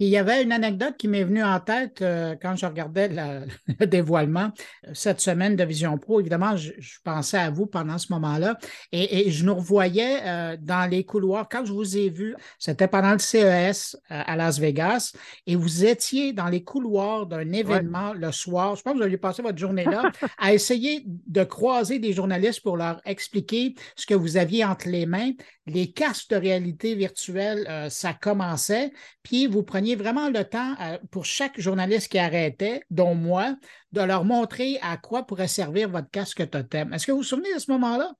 il 0.00 0.08
y 0.08 0.16
avait 0.16 0.42
une 0.44 0.52
anecdote 0.52 0.94
qui 0.96 1.08
m'est 1.08 1.24
venue 1.24 1.42
en 1.42 1.58
tête 1.58 2.02
euh, 2.02 2.36
quand 2.40 2.54
je 2.54 2.66
regardais 2.66 3.08
le 3.80 3.86
dévoilement 3.86 4.52
cette 4.92 5.20
semaine 5.20 5.56
de 5.56 5.64
Vision 5.64 5.98
Pro. 5.98 6.20
Évidemment, 6.20 6.56
je, 6.56 6.72
pensais 7.02 7.38
à 7.38 7.50
vous 7.50 7.66
pendant 7.66 7.98
ce 7.98 8.12
moment-là 8.12 8.58
et, 8.92 9.30
je 9.30 9.44
nous 9.44 9.54
revoyais 9.54 10.20
euh, 10.24 10.56
dans 10.60 10.88
les 10.88 11.04
couloirs. 11.04 11.48
Quand 11.50 11.64
je 11.64 11.72
vous 11.72 11.96
ai 11.96 12.10
vu, 12.10 12.36
c'était 12.58 12.86
pendant 12.86 13.12
le 13.12 13.18
CES 13.18 13.96
euh, 14.10 14.22
à 14.24 14.36
Las 14.36 14.58
Vegas 14.58 15.12
et 15.46 15.56
vous 15.56 15.84
étiez 15.84 16.32
dans 16.32 16.48
les 16.48 16.62
couloirs 16.62 17.26
d'un 17.26 17.50
événement 17.52 18.12
le 18.14 18.30
soir. 18.30 18.76
Je 18.76 18.82
pense 18.82 18.92
que 18.92 18.98
vous 18.98 19.04
aviez 19.04 19.18
passé 19.18 19.42
votre 19.42 19.58
journée 19.58 19.84
là 19.84 20.12
à 20.38 20.54
essayer 20.54 21.02
de 21.06 21.42
croiser 21.42 21.98
des 21.98 22.12
journalistes 22.12 22.62
pour 22.62 22.76
leur 22.76 23.00
expliquer 23.04 23.74
ce 23.96 24.06
que 24.06 24.14
vous 24.14 24.36
aviez 24.36 24.64
entre 24.64 24.88
les 24.88 25.06
mains. 25.06 25.32
Les 25.68 25.92
casques 25.92 26.30
de 26.30 26.36
réalité 26.36 26.94
virtuelle, 26.94 27.66
ça 27.90 28.12
commençait, 28.14 28.90
puis 29.22 29.46
vous 29.46 29.62
preniez 29.62 29.96
vraiment 29.96 30.28
le 30.28 30.44
temps 30.44 30.74
euh, 30.80 30.98
pour 31.10 31.24
chaque 31.24 31.60
journaliste 31.60 32.10
qui 32.10 32.18
arrêtait, 32.18 32.82
dont 32.90 33.14
moi, 33.14 33.54
de 33.92 34.00
leur 34.00 34.24
montrer 34.24 34.78
à 34.82 34.96
quoi 34.96 35.24
pourrait 35.24 35.48
servir 35.48 35.88
votre 35.88 36.10
casque 36.10 36.48
totem. 36.50 36.92
Est-ce 36.92 37.06
que 37.06 37.12
vous 37.12 37.18
vous 37.18 37.24
souvenez 37.24 37.52
de 37.54 37.58
ce 37.58 37.70
moment-là? 37.72 38.12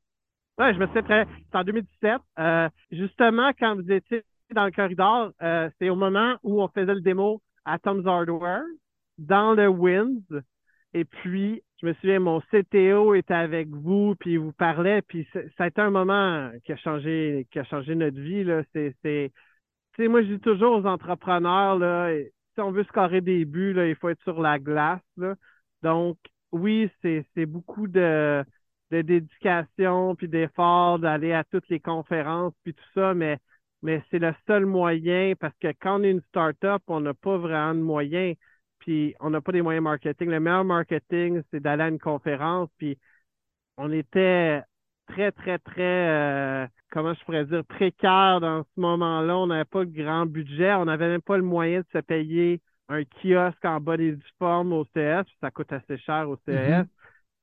Oui, 0.59 0.75
je 0.75 0.79
me 0.79 0.87
souviens 0.87 1.03
très. 1.03 1.27
C'est 1.51 1.59
en 1.59 1.65
2017. 1.65 2.21
Euh, 2.39 2.69
justement, 2.91 3.51
quand 3.59 3.77
vous 3.77 3.91
étiez 3.91 4.23
dans 4.55 4.65
le 4.65 4.73
corridor, 4.73 5.31
euh, 5.43 5.71
c'est 5.79 5.89
au 5.89 5.97
moment 5.97 6.35
où 6.43 6.63
on 6.63 6.69
faisait 6.69 6.95
le 6.95 7.01
démo 7.01 7.41
à 7.65 7.79
Tom's 7.79 8.07
Hardware, 8.07 8.65
dans 9.19 9.55
le 9.55 9.69
Winds. 9.69 10.43
Et 10.95 11.05
puis, 11.05 11.63
je 11.81 11.87
me 11.87 11.95
souviens, 11.95 12.19
mon 12.21 12.41
CTO 12.41 13.15
était 13.15 13.35
avec 13.35 13.69
vous, 13.69 14.15
puis 14.19 14.33
il 14.33 14.39
vous 14.39 14.53
parlait, 14.53 15.03
puis 15.03 15.29
ça 15.33 15.65
a 15.65 15.67
été 15.69 15.81
un 15.81 15.91
moment 15.91 16.51
qui 16.65 16.73
a 16.73 16.77
changé, 16.77 17.47
qui 17.51 17.59
a 17.59 17.65
changé 17.65 17.95
notre 17.95 18.19
vie. 18.19 18.45
C'est 18.73 20.09
moi, 20.09 20.23
je 20.23 20.35
dis 20.35 20.41
toujours 20.41 20.77
aux 20.77 20.87
entrepreneurs, 20.87 21.79
là, 21.79 22.11
si 22.55 22.61
on 22.61 22.71
veut 22.71 22.85
scorer 22.85 23.21
des 23.21 23.45
buts, 23.45 23.73
là, 23.73 23.89
il 23.89 23.97
faut 23.97 24.09
être 24.09 24.23
sur 24.23 24.41
la 24.41 24.59
glace. 24.59 25.01
Là. 25.17 25.35
Donc, 25.83 26.19
oui, 26.53 26.91
c'est 27.03 27.47
beaucoup 27.47 27.89
de, 27.89 28.45
de 28.91 29.03
dédication 29.03 30.15
puis 30.17 30.29
d'effort 30.29 30.99
d'aller 30.99 31.33
à 31.33 31.45
toutes 31.45 31.69
les 31.69 31.81
conférences 31.81 32.55
puis 32.65 32.75
tout 32.75 32.85
ça, 32.95 33.15
mais, 33.15 33.39
mais 33.83 34.03
c'est 34.11 34.19
le 34.19 34.35
seul 34.47 34.67
moyen 34.67 35.35
parce 35.39 35.57
que 35.59 35.69
quand 35.81 36.01
on 36.01 36.05
est 36.05 36.11
une 36.11 36.23
start-up, 36.29 36.83
on 36.87 37.01
n'a 37.01 37.15
pas 37.15 37.37
vraiment 37.39 37.75
de 37.75 37.81
moyens 37.81 38.37
puis 38.79 39.15
on 39.21 39.31
n'a 39.31 39.41
pas 39.41 39.53
des 39.53 39.63
moyens 39.63 39.85
marketing. 39.85 40.29
Le 40.31 40.41
meilleur 40.41 40.65
marketing, 40.65 41.43
c'est 41.51 41.61
d'aller 41.61 41.85
à 41.85 41.89
une 41.89 41.99
conférence 41.99 42.69
puis 42.79 42.99
on 43.77 43.93
était 43.93 44.63
très, 45.09 45.33
très, 45.33 45.59
très, 45.59 46.09
euh, 46.09 46.67
comment 46.91 47.15
je 47.15 47.25
pourrais 47.25 47.45
dire, 47.47 47.65
précaire 47.65 48.41
dans 48.41 48.63
ce 48.63 48.81
moment-là. 48.81 49.37
On 49.39 49.47
n'avait 49.47 49.65
pas 49.65 49.85
de 49.85 49.91
grand 49.91 50.27
budget. 50.27 50.75
On 50.75 50.85
n'avait 50.85 51.09
même 51.09 51.23
pas 51.23 51.37
le 51.37 51.43
moyen 51.43 51.81
de 51.81 51.87
se 51.93 51.99
payer 51.99 52.61
un 52.89 53.05
kiosque 53.05 53.65
en 53.65 53.81
bas 53.81 53.97
des 53.97 54.11
uniformes 54.11 54.73
au 54.73 54.85
CS. 54.95 55.25
Ça 55.41 55.51
coûte 55.51 55.73
assez 55.73 55.99
cher 55.99 56.29
au 56.29 56.37
CS. 56.37 56.49
Mm-hmm. 56.49 56.87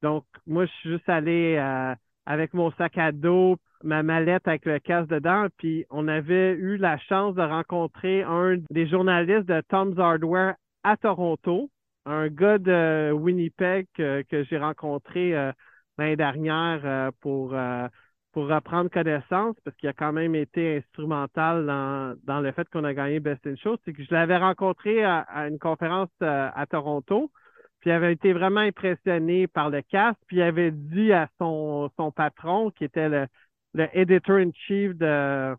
Donc, 0.02 0.26
moi, 0.46 0.66
je 0.66 0.72
suis 0.74 0.90
juste 0.92 1.10
allé 1.10 1.56
euh, 1.58 1.96
avec 2.26 2.54
mon 2.54 2.72
sac 2.74 2.98
à 2.98 3.12
dos, 3.12 3.58
ma 3.84 4.04
mallette 4.04 4.48
avec 4.48 4.66
le 4.66 4.80
casque 4.80 5.10
dedans, 5.10 5.48
puis 5.58 5.86
on 5.90 6.08
avait 6.08 6.54
eu 6.54 6.78
la 6.78 6.98
chance 6.98 7.36
de 7.36 7.42
rencontrer 7.42 8.24
un 8.24 8.58
des 8.70 8.88
journalistes 8.88 9.48
de 9.48 9.62
Tom's 9.70 9.98
Hardware 9.98 10.56
à 10.86 10.98
Toronto, 10.98 11.72
un 12.06 12.28
gars 12.28 12.60
de 12.60 13.12
Winnipeg 13.12 13.88
que, 13.96 14.44
j'ai 14.48 14.58
rencontré 14.60 15.36
euh, 15.36 15.52
l'année 15.98 16.16
dernière 16.16 16.82
euh, 16.86 17.12
pour, 17.22 17.56
euh, 17.56 17.88
pour 18.32 18.48
reprendre 18.48 18.92
connaissance, 18.92 19.56
parce 19.64 19.76
qu'il 19.78 19.90
a 19.90 19.94
quand 19.94 20.14
même 20.14 20.36
été 20.36 20.78
instrumental 20.78 21.66
dans, 21.66 22.16
dans 22.26 22.40
le 22.40 22.52
fait 22.52 22.70
qu'on 22.70 22.84
a 22.84 22.94
gagné 22.94 23.20
Best 23.20 23.48
in 23.48 23.56
Show. 23.56 23.78
C'est 23.84 23.94
que 23.94 24.04
je 24.04 24.14
l'avais 24.14 24.38
rencontré 24.38 25.04
à, 25.04 25.26
une 25.48 25.58
conférence 25.58 26.12
euh, 26.22 26.50
à 26.54 26.68
Toronto, 26.68 27.32
puis 27.80 27.90
il 27.90 27.94
avait 27.94 28.14
été 28.14 28.32
vraiment 28.34 28.60
impressionné 28.60 29.48
par 29.48 29.72
le 29.72 29.82
casque, 29.82 30.20
puis 30.28 30.38
il 30.38 30.42
avait 30.44 30.70
dit 30.70 31.14
à 31.14 31.28
son, 31.40 31.90
son 31.98 32.12
patron, 32.12 32.70
qui 32.70 32.84
était 32.84 33.10
le, 33.10 33.26
le 33.74 33.88
editor-in-chief 33.98 34.94
de, 34.94 35.56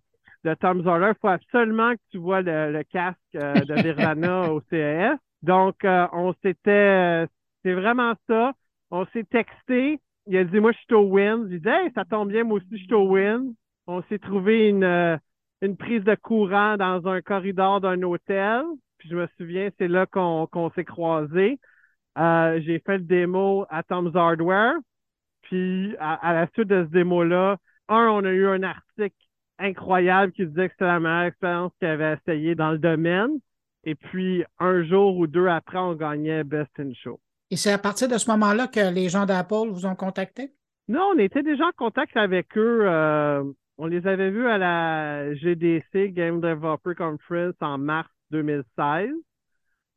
de 0.47 0.55
Tom 0.55 0.83
Zoller, 0.83 1.13
il 1.15 1.21
faut 1.21 1.29
absolument 1.29 1.93
que 1.93 2.01
tu 2.13 2.19
vois 2.19 2.41
le, 2.41 2.83
casque 2.85 3.19
de 3.35 3.75
Nirvana 3.83 4.53
au 4.53 4.61
CES. 4.71 5.19
Donc, 5.43 5.77
on 5.85 6.35
s'était, 6.43 7.27
c'est 7.65 7.75
vraiment 7.75 8.15
ça. 8.29 8.53
On 8.91 9.05
s'est 9.07 9.25
texté, 9.25 10.01
il 10.27 10.37
a 10.37 10.45
dit 10.45 10.61
Moi, 10.61 10.73
je 10.73 10.79
suis 10.79 10.95
au 10.95 11.03
Win. 11.03 11.49
J'ai 11.51 11.59
dit 11.59 11.69
Hey, 11.69 11.91
ça 11.95 12.05
tombe 12.05 12.31
bien, 12.31 12.45
moi 12.45 12.59
aussi, 12.59 12.79
je 12.79 12.85
suis 12.85 12.95
au 12.95 13.09
Win. 13.09 13.55
On 13.87 14.03
s'est 14.05 14.19
trouvé 14.19 14.69
une, 14.69 14.85
euh, 14.85 15.17
une 15.63 15.77
prise 15.77 16.05
de 16.05 16.15
courant 16.15 16.77
dans 16.77 17.07
un 17.09 17.21
corridor 17.23 17.81
d'un 17.81 18.03
hôtel. 18.03 18.63
Puis 18.99 19.09
je 19.11 19.17
me 19.17 19.29
souviens, 19.37 19.71
c'est 19.79 19.89
là 19.89 20.07
qu'on 20.07 20.71
s'est 20.75 20.85
croisés. 20.85 21.59
Euh, 22.19 22.61
j'ai 22.65 22.79
fait 22.81 22.99
le 22.99 23.05
démo 23.05 23.67
à 23.69 23.83
Tom's 23.83 24.15
Hardware. 24.15 24.75
Puis 25.43 25.95
à, 26.01 26.33
la 26.33 26.49
suite 26.55 26.69
de 26.69 26.85
ce 26.85 26.91
démo-là, 26.91 27.59
un, 27.89 28.09
on 28.09 28.25
a 28.25 28.31
eu 28.31 28.47
un 28.47 28.63
article 28.63 29.15
incroyable 29.59 30.33
qui 30.33 30.47
disait 30.47 30.69
que 30.69 30.75
c'était 30.75 30.87
la 30.87 31.01
meilleure 31.01 31.25
expérience 31.25 31.73
qu'il 31.79 31.89
avait 31.89 32.15
essayé 32.15 32.55
dans 32.55 32.73
le 32.73 32.79
domaine. 32.79 33.39
Et 33.85 33.95
puis, 33.95 34.45
un 34.59 34.83
jour 34.85 35.17
ou 35.17 35.27
deux 35.27 35.47
après, 35.47 35.79
on 35.79 35.95
gagnait 35.95 36.45
Best 36.45 36.73
in 36.79 36.93
Show. 36.95 37.21
Et 37.51 37.57
c'est 37.57 37.73
à 37.73 37.79
partir 37.79 38.09
de 38.09 38.19
ce 38.19 38.29
moment-là 38.33 38.67
que 38.67 38.93
les 38.93 39.09
gens 39.09 39.25
d'Apple 39.25 39.69
vous 39.71 39.87
ont 39.87 39.95
contacté? 39.95 40.53
Non, 40.89 41.13
on 41.15 41.19
était 41.19 41.43
déjà 41.43 41.67
en 41.67 41.73
contact 41.77 42.17
avec 42.17 42.57
eux. 42.57 42.81
Euh, 42.83 43.45
on 43.79 43.87
les 43.87 44.07
avait 44.07 44.31
vus 44.31 44.47
à 44.47 44.59
la 44.59 45.35
GDC, 45.35 46.13
Game 46.13 46.41
Developer 46.41 46.95
Conference, 46.97 47.55
en 47.61 47.79
mars 47.79 48.09
2016. 48.31 49.11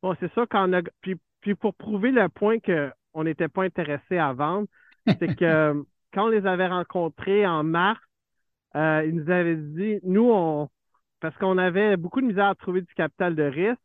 Bon, 0.02 0.14
c'est 0.20 0.32
ça 0.34 0.46
qu'on 0.46 0.72
a. 0.72 0.82
Puis, 1.00 1.16
puis 1.40 1.54
pour 1.54 1.74
prouver 1.74 2.12
le 2.12 2.28
point 2.28 2.58
qu'on 2.60 3.24
n'était 3.24 3.48
pas 3.48 3.64
intéressé 3.64 4.18
à 4.18 4.32
vendre, 4.32 4.68
c'est 5.06 5.34
que 5.36 5.84
quand 6.14 6.26
on 6.26 6.28
les 6.28 6.46
avait 6.46 6.68
rencontrés 6.68 7.46
en 7.46 7.64
mars, 7.64 8.00
euh, 8.76 9.04
ils 9.06 9.14
nous 9.14 9.30
avaient 9.30 9.56
dit, 9.56 10.00
nous, 10.04 10.30
on, 10.30 10.68
parce 11.20 11.36
qu'on 11.38 11.58
avait 11.58 11.96
beaucoup 11.96 12.20
de 12.20 12.26
misère 12.26 12.48
à 12.48 12.54
trouver 12.54 12.82
du 12.82 12.94
capital 12.94 13.34
de 13.34 13.42
risque, 13.42 13.80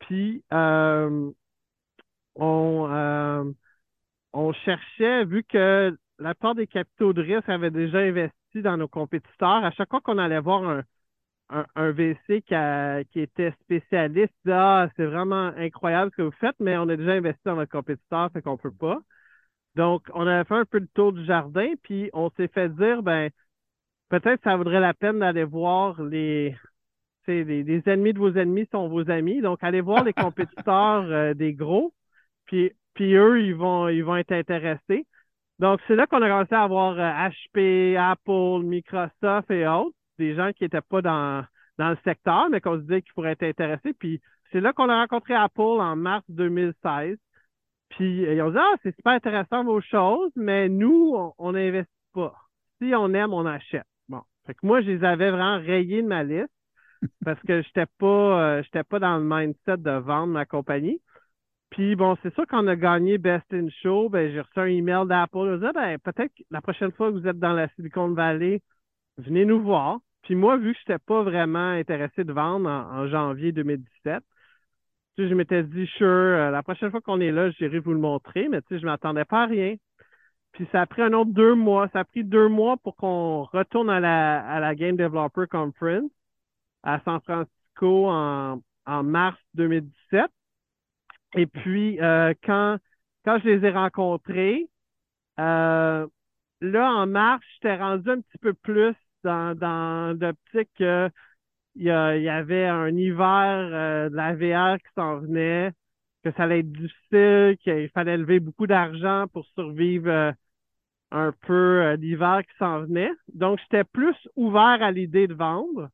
puis 0.00 0.44
euh, 0.52 1.30
on, 2.36 2.88
euh, 2.90 3.44
on 4.32 4.52
cherchait, 4.52 5.24
vu 5.24 5.44
que 5.44 5.96
la 6.18 6.34
part 6.34 6.54
des 6.54 6.66
capitaux 6.66 7.12
de 7.12 7.22
risque 7.22 7.48
avaient 7.48 7.70
déjà 7.70 7.98
investi 7.98 8.62
dans 8.62 8.76
nos 8.76 8.88
compétiteurs, 8.88 9.64
à 9.64 9.70
chaque 9.72 9.90
fois 9.90 10.00
qu'on 10.00 10.18
allait 10.18 10.40
voir 10.40 10.64
un, 10.64 10.84
un, 11.76 11.90
VC 11.92 12.42
qui, 12.42 12.54
qui, 13.12 13.20
était 13.20 13.52
spécialiste, 13.62 14.34
ah, 14.48 14.88
c'est 14.96 15.06
vraiment 15.06 15.52
incroyable 15.56 16.10
ce 16.12 16.16
que 16.16 16.22
vous 16.22 16.32
faites, 16.40 16.56
mais 16.60 16.76
on 16.78 16.88
a 16.88 16.96
déjà 16.96 17.12
investi 17.12 17.42
dans 17.44 17.56
votre 17.56 17.70
compétiteur, 17.72 18.30
fait 18.32 18.42
qu'on 18.42 18.52
ne 18.52 18.56
peut 18.58 18.72
pas. 18.72 18.98
Donc, 19.76 20.08
on 20.14 20.26
avait 20.26 20.44
fait 20.44 20.54
un 20.54 20.64
peu 20.64 20.78
le 20.78 20.88
tour 20.94 21.12
du 21.12 21.24
jardin, 21.24 21.74
puis 21.82 22.10
on 22.12 22.30
s'est 22.30 22.48
fait 22.48 22.68
dire, 22.70 23.02
ben, 23.02 23.30
peut-être 24.20 24.42
ça 24.44 24.56
vaudrait 24.56 24.80
la 24.80 24.94
peine 24.94 25.18
d'aller 25.18 25.44
voir 25.44 26.00
les, 26.02 26.56
les, 27.26 27.82
ennemis 27.86 28.12
de 28.12 28.18
vos 28.18 28.32
ennemis 28.34 28.68
sont 28.70 28.88
vos 28.88 29.10
amis. 29.10 29.40
Donc, 29.40 29.58
allez 29.62 29.80
voir 29.80 30.04
les 30.04 30.12
compétiteurs 30.12 31.04
euh, 31.04 31.34
des 31.34 31.54
gros. 31.54 31.92
Puis, 32.46 32.72
puis 32.94 33.14
eux, 33.14 33.42
ils 33.42 33.54
vont, 33.54 33.88
ils 33.88 34.04
vont 34.04 34.16
être 34.16 34.32
intéressés. 34.32 35.06
Donc, 35.58 35.80
c'est 35.86 35.96
là 35.96 36.06
qu'on 36.06 36.22
a 36.22 36.28
commencé 36.28 36.54
à 36.54 36.62
avoir 36.62 36.96
HP, 36.96 37.96
euh, 37.96 38.00
Apple, 38.00 38.64
Microsoft 38.64 39.50
et 39.50 39.66
autres, 39.66 39.96
des 40.18 40.34
gens 40.34 40.52
qui 40.52 40.64
n'étaient 40.64 40.80
pas 40.80 41.02
dans, 41.02 41.44
dans 41.78 41.90
le 41.90 41.98
secteur, 42.04 42.48
mais 42.50 42.60
qu'on 42.60 42.76
se 42.76 42.82
disait 42.82 43.02
qu'ils 43.02 43.14
pourraient 43.14 43.32
être 43.32 43.44
intéressés. 43.44 43.94
Puis, 43.94 44.20
c'est 44.52 44.60
là 44.60 44.72
qu'on 44.72 44.88
a 44.88 45.00
rencontré 45.00 45.34
Apple 45.34 45.60
en 45.60 45.96
mars 45.96 46.24
2016. 46.28 47.16
Puis, 47.90 48.22
ils 48.22 48.42
ont 48.42 48.50
dit, 48.50 48.58
ah, 48.58 48.74
c'est 48.82 48.94
super 48.96 49.12
intéressant 49.12 49.64
vos 49.64 49.80
choses, 49.80 50.32
mais 50.36 50.68
nous, 50.68 51.16
on 51.38 51.52
n'investit 51.52 51.90
pas. 52.12 52.34
Si 52.80 52.92
on 52.94 53.12
aime, 53.14 53.32
on 53.32 53.46
achète. 53.46 53.86
Fait 54.46 54.54
que 54.54 54.66
moi, 54.66 54.80
je 54.82 54.90
les 54.90 55.04
avais 55.04 55.30
vraiment 55.30 55.58
rayés 55.58 56.02
de 56.02 56.06
ma 56.06 56.22
liste 56.22 56.52
parce 57.24 57.40
que 57.40 57.62
je 57.62 57.68
n'étais 57.68 57.90
pas, 57.98 58.58
euh, 58.58 58.82
pas 58.88 58.98
dans 58.98 59.18
le 59.18 59.24
mindset 59.24 59.78
de 59.78 59.90
vendre 59.90 60.32
ma 60.32 60.44
compagnie. 60.44 61.00
Puis 61.70 61.96
bon, 61.96 62.16
c'est 62.22 62.32
sûr 62.34 62.46
qu'on 62.46 62.66
a 62.68 62.76
gagné 62.76 63.18
Best 63.18 63.52
in 63.52 63.68
Show, 63.82 64.08
ben, 64.08 64.30
j'ai 64.32 64.40
reçu 64.40 64.60
un 64.60 64.66
email 64.66 65.06
d'Apple. 65.08 65.58
Je 65.60 65.72
ben, 65.72 65.98
peut-être 65.98 66.32
la 66.50 66.60
prochaine 66.60 66.92
fois 66.92 67.10
que 67.10 67.18
vous 67.18 67.26
êtes 67.26 67.38
dans 67.38 67.52
la 67.52 67.68
Silicon 67.70 68.10
Valley, 68.12 68.62
venez 69.18 69.44
nous 69.44 69.60
voir. 69.60 69.98
Puis 70.22 70.34
moi, 70.36 70.56
vu 70.56 70.72
que 70.72 70.78
je 70.86 70.92
n'étais 70.92 71.04
pas 71.04 71.22
vraiment 71.22 71.70
intéressé 71.70 72.24
de 72.24 72.32
vendre 72.32 72.68
en, 72.68 73.08
janvier 73.08 73.52
2017, 73.52 74.22
tu 75.16 75.28
je 75.28 75.34
m'étais 75.34 75.62
dit, 75.64 75.86
sure, 75.98 76.06
euh, 76.06 76.50
la 76.50 76.62
prochaine 76.62 76.90
fois 76.90 77.00
qu'on 77.00 77.20
est 77.20 77.30
là, 77.32 77.50
j'irai 77.50 77.78
vous 77.78 77.92
le 77.92 77.98
montrer, 77.98 78.48
mais 78.48 78.60
tu 78.62 78.68
sais, 78.68 78.78
je 78.78 78.84
ne 78.84 78.90
m'attendais 78.90 79.24
pas 79.24 79.42
à 79.42 79.46
rien. 79.46 79.74
Puis 80.54 80.68
ça 80.72 80.82
a 80.82 80.86
pris 80.86 81.02
un 81.02 81.12
autre 81.12 81.32
deux 81.32 81.54
mois. 81.54 81.88
Ça 81.92 82.00
a 82.00 82.04
pris 82.04 82.24
deux 82.24 82.48
mois 82.48 82.76
pour 82.78 82.96
qu'on 82.96 83.44
retourne 83.44 83.90
à 83.90 84.00
la, 84.00 84.40
à 84.46 84.60
la 84.60 84.74
Game 84.74 84.96
Developer 84.96 85.46
Conference 85.50 86.10
à 86.84 87.00
San 87.04 87.20
Francisco 87.20 88.08
en, 88.08 88.60
en 88.86 89.02
mars 89.02 89.38
2017. 89.54 90.30
Et 91.36 91.46
puis, 91.46 92.00
euh, 92.00 92.34
quand, 92.44 92.78
quand 93.24 93.38
je 93.40 93.48
les 93.48 93.66
ai 93.66 93.70
rencontrés, 93.70 94.68
euh, 95.40 96.06
là, 96.60 96.92
en 96.92 97.06
marche, 97.06 97.44
j'étais 97.54 97.76
rendu 97.76 98.08
un 98.10 98.20
petit 98.20 98.38
peu 98.38 98.54
plus 98.54 98.94
dans, 99.24 99.56
dans 99.58 100.16
l'optique 100.20 100.70
que 100.78 101.10
il 101.76 101.84
y, 101.86 101.90
avait 101.90 102.66
un 102.66 102.96
hiver 102.96 104.08
de 104.10 104.14
la 104.14 104.34
VR 104.34 104.78
qui 104.78 104.86
s'en 104.94 105.18
venait, 105.18 105.72
que 106.22 106.30
ça 106.32 106.44
allait 106.44 106.60
être 106.60 106.70
difficile, 106.70 107.56
qu'il 107.60 107.90
fallait 107.90 108.16
lever 108.16 108.38
beaucoup 108.38 108.68
d'argent 108.68 109.26
pour 109.32 109.44
survivre 109.56 110.34
un 111.14 111.32
peu 111.46 111.94
l'hiver 111.94 112.42
qui 112.42 112.56
s'en 112.58 112.80
venait. 112.80 113.10
Donc, 113.32 113.58
j'étais 113.60 113.84
plus 113.84 114.16
ouvert 114.36 114.82
à 114.82 114.90
l'idée 114.90 115.26
de 115.26 115.34
vendre. 115.34 115.88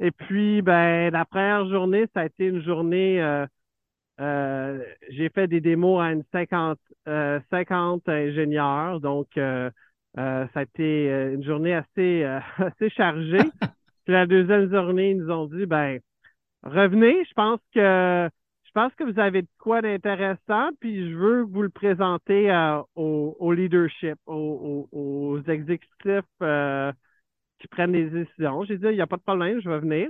Et 0.00 0.10
puis, 0.10 0.62
ben, 0.62 1.10
la 1.10 1.24
première 1.24 1.68
journée, 1.68 2.06
ça 2.14 2.20
a 2.20 2.26
été 2.26 2.46
une 2.46 2.62
journée 2.62 3.46
euh, 4.20 4.84
j'ai 5.08 5.30
fait 5.30 5.46
des 5.46 5.60
démos 5.60 6.02
à 6.02 6.12
une 6.12 6.24
50, 6.30 6.78
50 7.50 8.08
euh, 8.08 8.28
ingénieurs, 8.28 9.00
donc 9.00 9.28
euh, 9.38 9.70
ça 10.14 10.48
a 10.54 10.62
été 10.62 11.06
une 11.32 11.42
journée 11.42 11.74
assez, 11.74 12.24
assez 12.58 12.90
chargée. 12.90 13.38
Puis 14.04 14.12
la 14.12 14.26
deuxième 14.26 14.70
journée, 14.70 15.12
ils 15.12 15.18
nous 15.18 15.30
ont 15.30 15.46
dit 15.46 15.64
ben 15.66 16.00
revenez, 16.62 17.24
je 17.24 17.32
pense 17.34 17.60
que 17.74 18.28
je 18.70 18.72
pense 18.74 18.94
que 18.94 19.02
vous 19.02 19.18
avez 19.18 19.42
de 19.42 19.48
quoi 19.58 19.82
d'intéressant, 19.82 20.70
puis 20.78 21.10
je 21.10 21.16
veux 21.16 21.42
vous 21.42 21.62
le 21.62 21.70
présenter 21.70 22.52
au, 22.94 23.52
leadership, 23.52 24.16
aux, 24.26 25.40
exécutifs 25.48 26.22
qui 27.58 27.68
prennent 27.68 27.92
des 27.92 28.08
décisions. 28.10 28.64
J'ai 28.64 28.78
dit, 28.78 28.86
il 28.86 28.94
n'y 28.94 29.00
a 29.00 29.08
pas 29.08 29.16
de 29.16 29.22
problème, 29.22 29.60
je 29.60 29.68
vais 29.68 29.80
venir. 29.80 30.08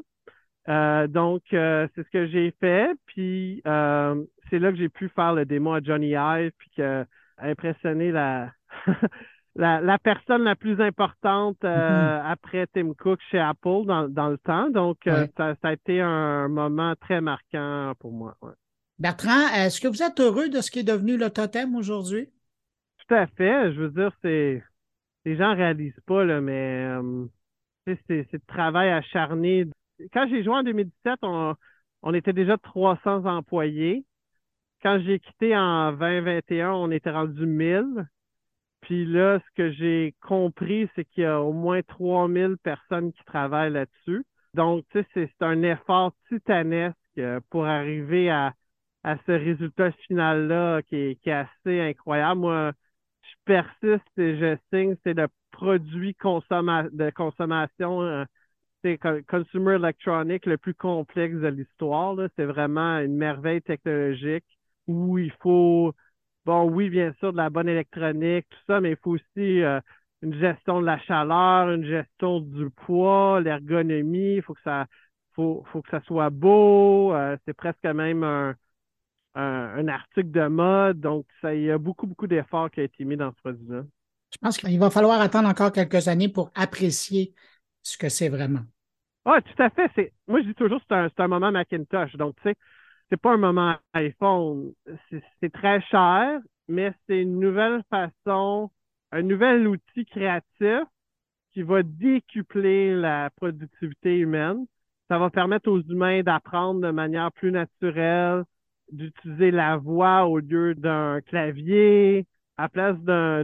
Euh, 0.69 1.07
donc, 1.07 1.43
euh, 1.55 1.89
c'est 1.95 2.05
ce 2.05 2.11
que 2.11 2.27
j'ai 2.27 2.51
fait. 2.61 2.91
Puis, 3.07 3.63
euh, 3.67 4.23
c'est 4.51 4.59
là 4.59 4.71
que 4.71 4.77
j'ai 4.77 4.91
pu 4.91 5.09
faire 5.09 5.33
le 5.33 5.47
démo 5.47 5.73
à 5.73 5.81
Johnny 5.81 6.13
Ive, 6.15 6.53
puis 6.59 6.71
que, 6.77 7.07
impressionner 7.39 8.13
la, 8.13 8.53
la, 9.57 9.99
personne 9.99 10.45
la 10.45 10.57
plus 10.57 10.81
importante 10.81 11.59
mm-hmm. 11.63 12.23
après 12.25 12.67
Tim 12.69 12.93
Cook 12.95 13.21
chez 13.31 13.39
Apple 13.39 13.85
dans, 13.87 14.29
le 14.29 14.39
temps. 14.39 14.71
Donc, 14.71 14.99
ça, 15.05 15.55
a 15.63 15.73
été 15.73 16.01
un 16.01 16.49
moment 16.49 16.95
très 17.01 17.21
marquant 17.21 17.93
pour 17.99 18.13
moi. 18.13 18.37
Bertrand, 18.99 19.49
est-ce 19.55 19.81
que 19.81 19.89
vous 19.89 20.03
êtes 20.03 20.21
heureux 20.21 20.49
de 20.49 20.61
ce 20.61 20.71
qui 20.71 20.81
est 20.81 20.85
devenu 20.85 21.17
le 21.17 21.31
totem 21.31 21.75
aujourd'hui? 21.75 22.29
Tout 23.09 23.15
à 23.15 23.27
fait. 23.27 23.73
Je 23.73 23.81
veux 23.81 23.91
dire, 23.91 24.13
c'est. 24.23 24.63
Les 25.25 25.37
gens 25.37 25.51
ne 25.51 25.57
réalisent 25.57 26.01
pas, 26.07 26.25
là, 26.25 26.41
mais 26.41 26.89
c'est 27.87 28.33
le 28.33 28.41
travail 28.47 28.91
acharné 28.91 29.67
quand 30.13 30.27
j'ai 30.29 30.43
joué 30.43 30.55
en 30.55 30.63
2017, 30.63 31.19
on, 31.23 32.15
était 32.15 32.33
déjà 32.33 32.57
300 32.59 33.27
employés. 33.27 34.05
Quand 34.83 34.99
j'ai 35.05 35.19
quitté 35.19 35.57
en 35.57 35.93
2021, 35.93 36.73
on 36.73 36.91
était 36.91 37.11
rendu 37.11 37.47
1000. 37.47 38.07
Puis 38.83 39.05
là, 39.05 39.41
ce 39.41 39.55
que 39.57 39.71
j'ai 39.73 40.15
compris, 40.21 40.89
c'est 40.95 41.05
qu'il 41.05 41.25
y 41.25 41.27
a 41.27 41.41
au 41.41 41.53
moins 41.53 41.83
3000 41.83 42.57
personnes 42.63 43.13
qui 43.13 43.25
travaillent 43.25 43.73
là-dessus. 43.73 44.25
Donc, 44.55 44.85
tu 44.91 45.01
sais, 45.03 45.07
c'est 45.15 45.45
un 45.45 45.63
effort 45.63 46.13
titanesque 46.29 46.97
pour 47.51 47.67
arriver 47.67 48.31
à, 48.31 48.55
ce 49.05 49.33
résultat 49.33 49.93
final-là 50.07 50.83
qui 50.83 50.97
est, 50.97 51.29
assez 51.29 51.81
incroyable. 51.81 52.41
Moi, 52.41 52.73
je 53.23 53.35
persiste 53.45 54.19
et 54.19 54.39
je 54.39 54.57
signe, 54.73 54.97
c'est 55.05 55.15
le 55.15 55.29
produit 55.53 56.15
de 56.15 57.11
consommation 57.11 58.03
euh, 58.03 58.25
c'est 58.83 58.99
consumer 59.29 59.75
electronic 59.75 60.47
le 60.47 60.57
plus 60.57 60.75
complexe 60.75 61.37
de 61.37 61.49
l'histoire. 61.49 62.17
C'est 62.37 62.45
vraiment 62.45 62.99
une 62.99 63.17
merveille 63.17 63.63
technologique 63.63 64.45
où 64.87 65.19
il 65.19 65.33
faut, 65.43 65.93
bon, 66.51 66.69
oui, 66.69 66.91
bien 66.91 67.13
sûr, 67.21 67.31
de 67.33 67.37
la 67.37 67.49
bonne 67.49 67.69
électronique, 67.69 68.45
tout 68.51 68.59
ça, 68.67 68.81
mais 68.81 68.91
il 68.91 68.97
faut 68.97 69.13
aussi 69.13 69.63
euh, 69.63 69.81
une 70.21 70.35
gestion 70.35 70.81
de 70.81 70.87
la 70.87 70.99
chaleur, 70.99 71.71
une 71.71 71.85
gestion 71.85 72.41
du 72.41 72.71
poids, 72.71 73.41
l'ergonomie, 73.41 74.37
il 74.37 74.43
faut 74.43 74.55
que 74.55 74.63
ça 74.65 74.87
faut, 75.35 75.65
faut 75.71 75.81
que 75.81 75.91
ça 75.91 76.01
soit 76.03 76.31
beau. 76.31 77.15
Euh, 77.15 77.37
c'est 77.47 77.55
presque 77.55 77.85
même 77.85 78.25
un, 78.25 78.57
un, 79.37 79.87
article 79.87 80.33
de 80.33 80.49
mode. 80.49 80.99
Donc, 80.99 81.25
ça, 81.41 81.55
il 81.55 81.63
y 81.63 81.71
a 81.71 81.79
beaucoup, 81.79 82.09
beaucoup 82.09 82.27
d'efforts 82.27 82.69
qui 82.73 82.81
ont 82.81 82.85
été 82.85 83.05
mis 83.05 83.17
dans 83.17 83.31
ce 83.31 83.37
produit-là. 83.43 83.83
Je 84.33 84.39
pense 84.39 84.59
qu'il 84.59 84.79
va 84.81 84.91
falloir 84.91 85.21
attendre 85.21 85.49
encore 85.49 85.71
quelques 85.71 86.09
années 86.09 86.29
pour 86.29 86.51
apprécier 86.57 87.33
ce 87.83 87.97
que 87.97 88.09
c'est 88.09 88.29
vraiment. 88.29 88.65
Oui, 89.25 89.37
tout 89.43 89.63
à 89.63 89.71
fait. 89.71 89.89
C'est, 89.95 90.13
moi, 90.27 90.41
je 90.43 90.49
dis 90.49 90.55
toujours 90.55 90.81
que 90.81 90.87
c'est 90.89 90.97
un, 90.97 91.09
c'est 91.17 91.23
un 91.23 91.29
moment 91.29 91.53
Macintosh. 91.53 92.17
Donc, 92.17 92.35
tu 92.43 92.49
sais, 92.49 92.57
c'est 93.11 93.21
pas 93.21 93.33
un 93.33 93.39
moment 93.39 93.77
iPhone. 93.95 94.73
C'est, 95.41 95.53
très 95.53 95.81
cher, 95.83 96.41
mais 96.69 96.93
c'est 97.07 97.23
une 97.23 97.41
nouvelle 97.41 97.83
façon, 97.91 98.71
un 99.13 99.23
nouvel 99.23 99.67
outil 99.67 100.07
créatif 100.07 100.85
qui 101.53 101.63
va 101.63 101.83
décupler 101.83 102.95
la 102.95 103.31
productivité 103.37 104.19
humaine. 104.19 104.67
Ça 105.09 105.19
va 105.19 105.31
permettre 105.31 105.71
aux 105.71 105.83
humains 105.83 106.23
d'apprendre 106.23 106.81
de 106.81 106.91
manière 106.93 107.33
plus 107.33 107.51
naturelle, 107.51 108.45
d'utiliser 108.93 109.51
la 109.51 109.77
voix 109.77 110.27
au 110.27 110.39
lieu 110.39 110.75
d'un 110.77 111.21
clavier. 111.23 112.27
À 112.57 112.69
place 112.69 112.97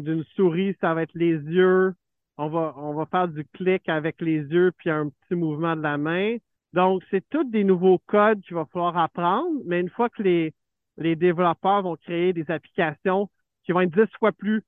d'une 0.03 0.25
souris, 0.37 0.77
ça 0.81 0.95
va 0.95 1.03
être 1.03 1.15
les 1.15 1.33
yeux 1.33 1.95
on 2.39 2.49
va, 2.49 2.75
on 2.77 2.95
va 2.95 3.07
faire 3.07 3.29
du 3.29 3.45
clic 3.45 3.89
avec 3.89 4.21
les 4.21 4.41
yeux 4.41 4.73
puis 4.77 4.91
un 4.91 5.09
petit 5.09 5.35
mouvement 5.35 5.77
de 5.77 5.83
la 5.83 5.97
main. 5.97 6.37
Donc, 6.73 7.03
c'est 7.11 7.27
tous 7.29 7.45
des 7.45 7.65
nouveaux 7.65 7.99
codes 8.07 8.41
qu'il 8.43 8.55
va 8.55 8.67
falloir 8.67 8.97
apprendre, 8.97 9.61
mais 9.65 9.81
une 9.81 9.91
fois 9.91 10.09
que 10.09 10.23
les, 10.23 10.55
les 10.99 11.17
développeurs 11.17 11.83
vont 11.83 11.97
créer 11.97 12.33
des 12.33 12.51
applications 12.51 13.29
qui 13.65 13.73
vont 13.73 13.81
être 13.81 13.95
dix 13.95 14.13
fois 14.19 14.33
plus 14.33 14.63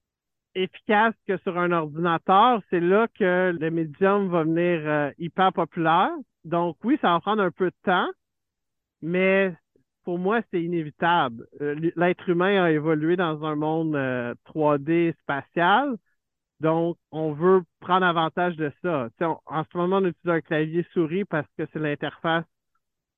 efficaces 0.55 1.15
que 1.27 1.37
sur 1.39 1.59
un 1.59 1.73
ordinateur, 1.73 2.61
c'est 2.71 2.81
là 2.81 3.07
que 3.19 3.57
le 3.59 3.71
médium 3.71 4.29
va 4.29 4.43
venir 4.45 4.81
euh, 4.85 5.11
hyper 5.19 5.53
populaire. 5.53 6.11
Donc, 6.45 6.77
oui, 6.85 6.99
ça 7.01 7.13
va 7.13 7.21
prendre 7.21 7.43
un 7.43 7.51
peu 7.51 7.67
de 7.67 7.77
temps, 7.85 8.09
mais 9.03 9.55
pour 10.05 10.19
moi, 10.19 10.41
c'est 10.51 10.63
inévitable. 10.63 11.47
Euh, 11.61 11.91
l'être 11.97 12.29
humain 12.29 12.65
a 12.65 12.71
évolué 12.71 13.17
dans 13.17 13.45
un 13.45 13.55
monde 13.57 13.95
3D 14.47 15.11
euh, 15.11 15.13
spatial. 15.21 15.97
Donc, 16.61 16.97
on 17.13 17.33
veut 17.33 17.63
prendre 17.89 18.05
avantage 18.05 18.55
de 18.57 18.71
ça. 18.83 19.09
en 19.47 19.65
ce 19.65 19.79
moment, 19.79 19.97
on 19.97 20.05
utilise 20.05 20.37
un 20.37 20.43
clavier 20.43 20.87
souris 20.93 21.25
parce 21.25 21.47
que 21.57 21.65
c'est 21.73 21.79
l'interface 21.79 22.45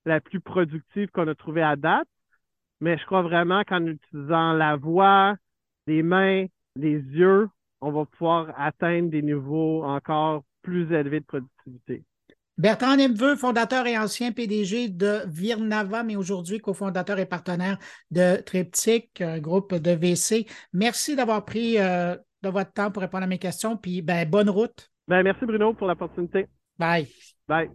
la 0.04 0.20
plus 0.20 0.38
productive 0.38 1.08
qu'on 1.08 1.26
a 1.26 1.34
trouvée 1.34 1.62
à 1.62 1.74
date. 1.74 2.06
Mais 2.80 2.96
je 2.96 3.04
crois 3.04 3.22
vraiment 3.22 3.64
qu'en 3.64 3.84
utilisant 3.84 4.52
la 4.52 4.76
voix, 4.76 5.34
les 5.88 6.04
mains, 6.04 6.46
les 6.76 6.98
yeux, 6.98 7.48
on 7.80 7.90
va 7.90 8.04
pouvoir 8.04 8.54
atteindre 8.56 9.10
des 9.10 9.22
niveaux 9.22 9.82
encore 9.82 10.44
plus 10.62 10.92
élevés 10.92 11.18
de 11.18 11.26
productivité. 11.26 12.04
Bertrand 12.56 12.96
Nemveux, 12.96 13.34
fondateur 13.34 13.88
et 13.88 13.98
ancien 13.98 14.30
PDG 14.30 14.88
de 14.90 15.22
Virnava, 15.26 16.04
mais 16.04 16.14
aujourd'hui 16.14 16.60
cofondateur 16.60 17.18
et 17.18 17.26
partenaire 17.26 17.78
de 18.12 18.40
Triptyque, 18.42 19.20
groupe 19.38 19.74
de 19.74 19.90
VC. 19.90 20.46
Merci 20.72 21.16
d'avoir 21.16 21.44
pris 21.44 21.78
euh, 21.78 22.14
de 22.42 22.48
votre 22.48 22.72
temps 22.72 22.90
pour 22.90 23.02
répondre 23.02 23.24
à 23.24 23.26
mes 23.26 23.38
questions. 23.38 23.76
Puis, 23.76 24.02
ben, 24.02 24.28
bonne 24.28 24.50
route. 24.50 24.90
Ben, 25.08 25.22
merci 25.22 25.44
Bruno 25.44 25.74
pour 25.74 25.86
l'opportunité. 25.86 26.46
Bye. 26.78 27.08
Bye. 27.48 27.70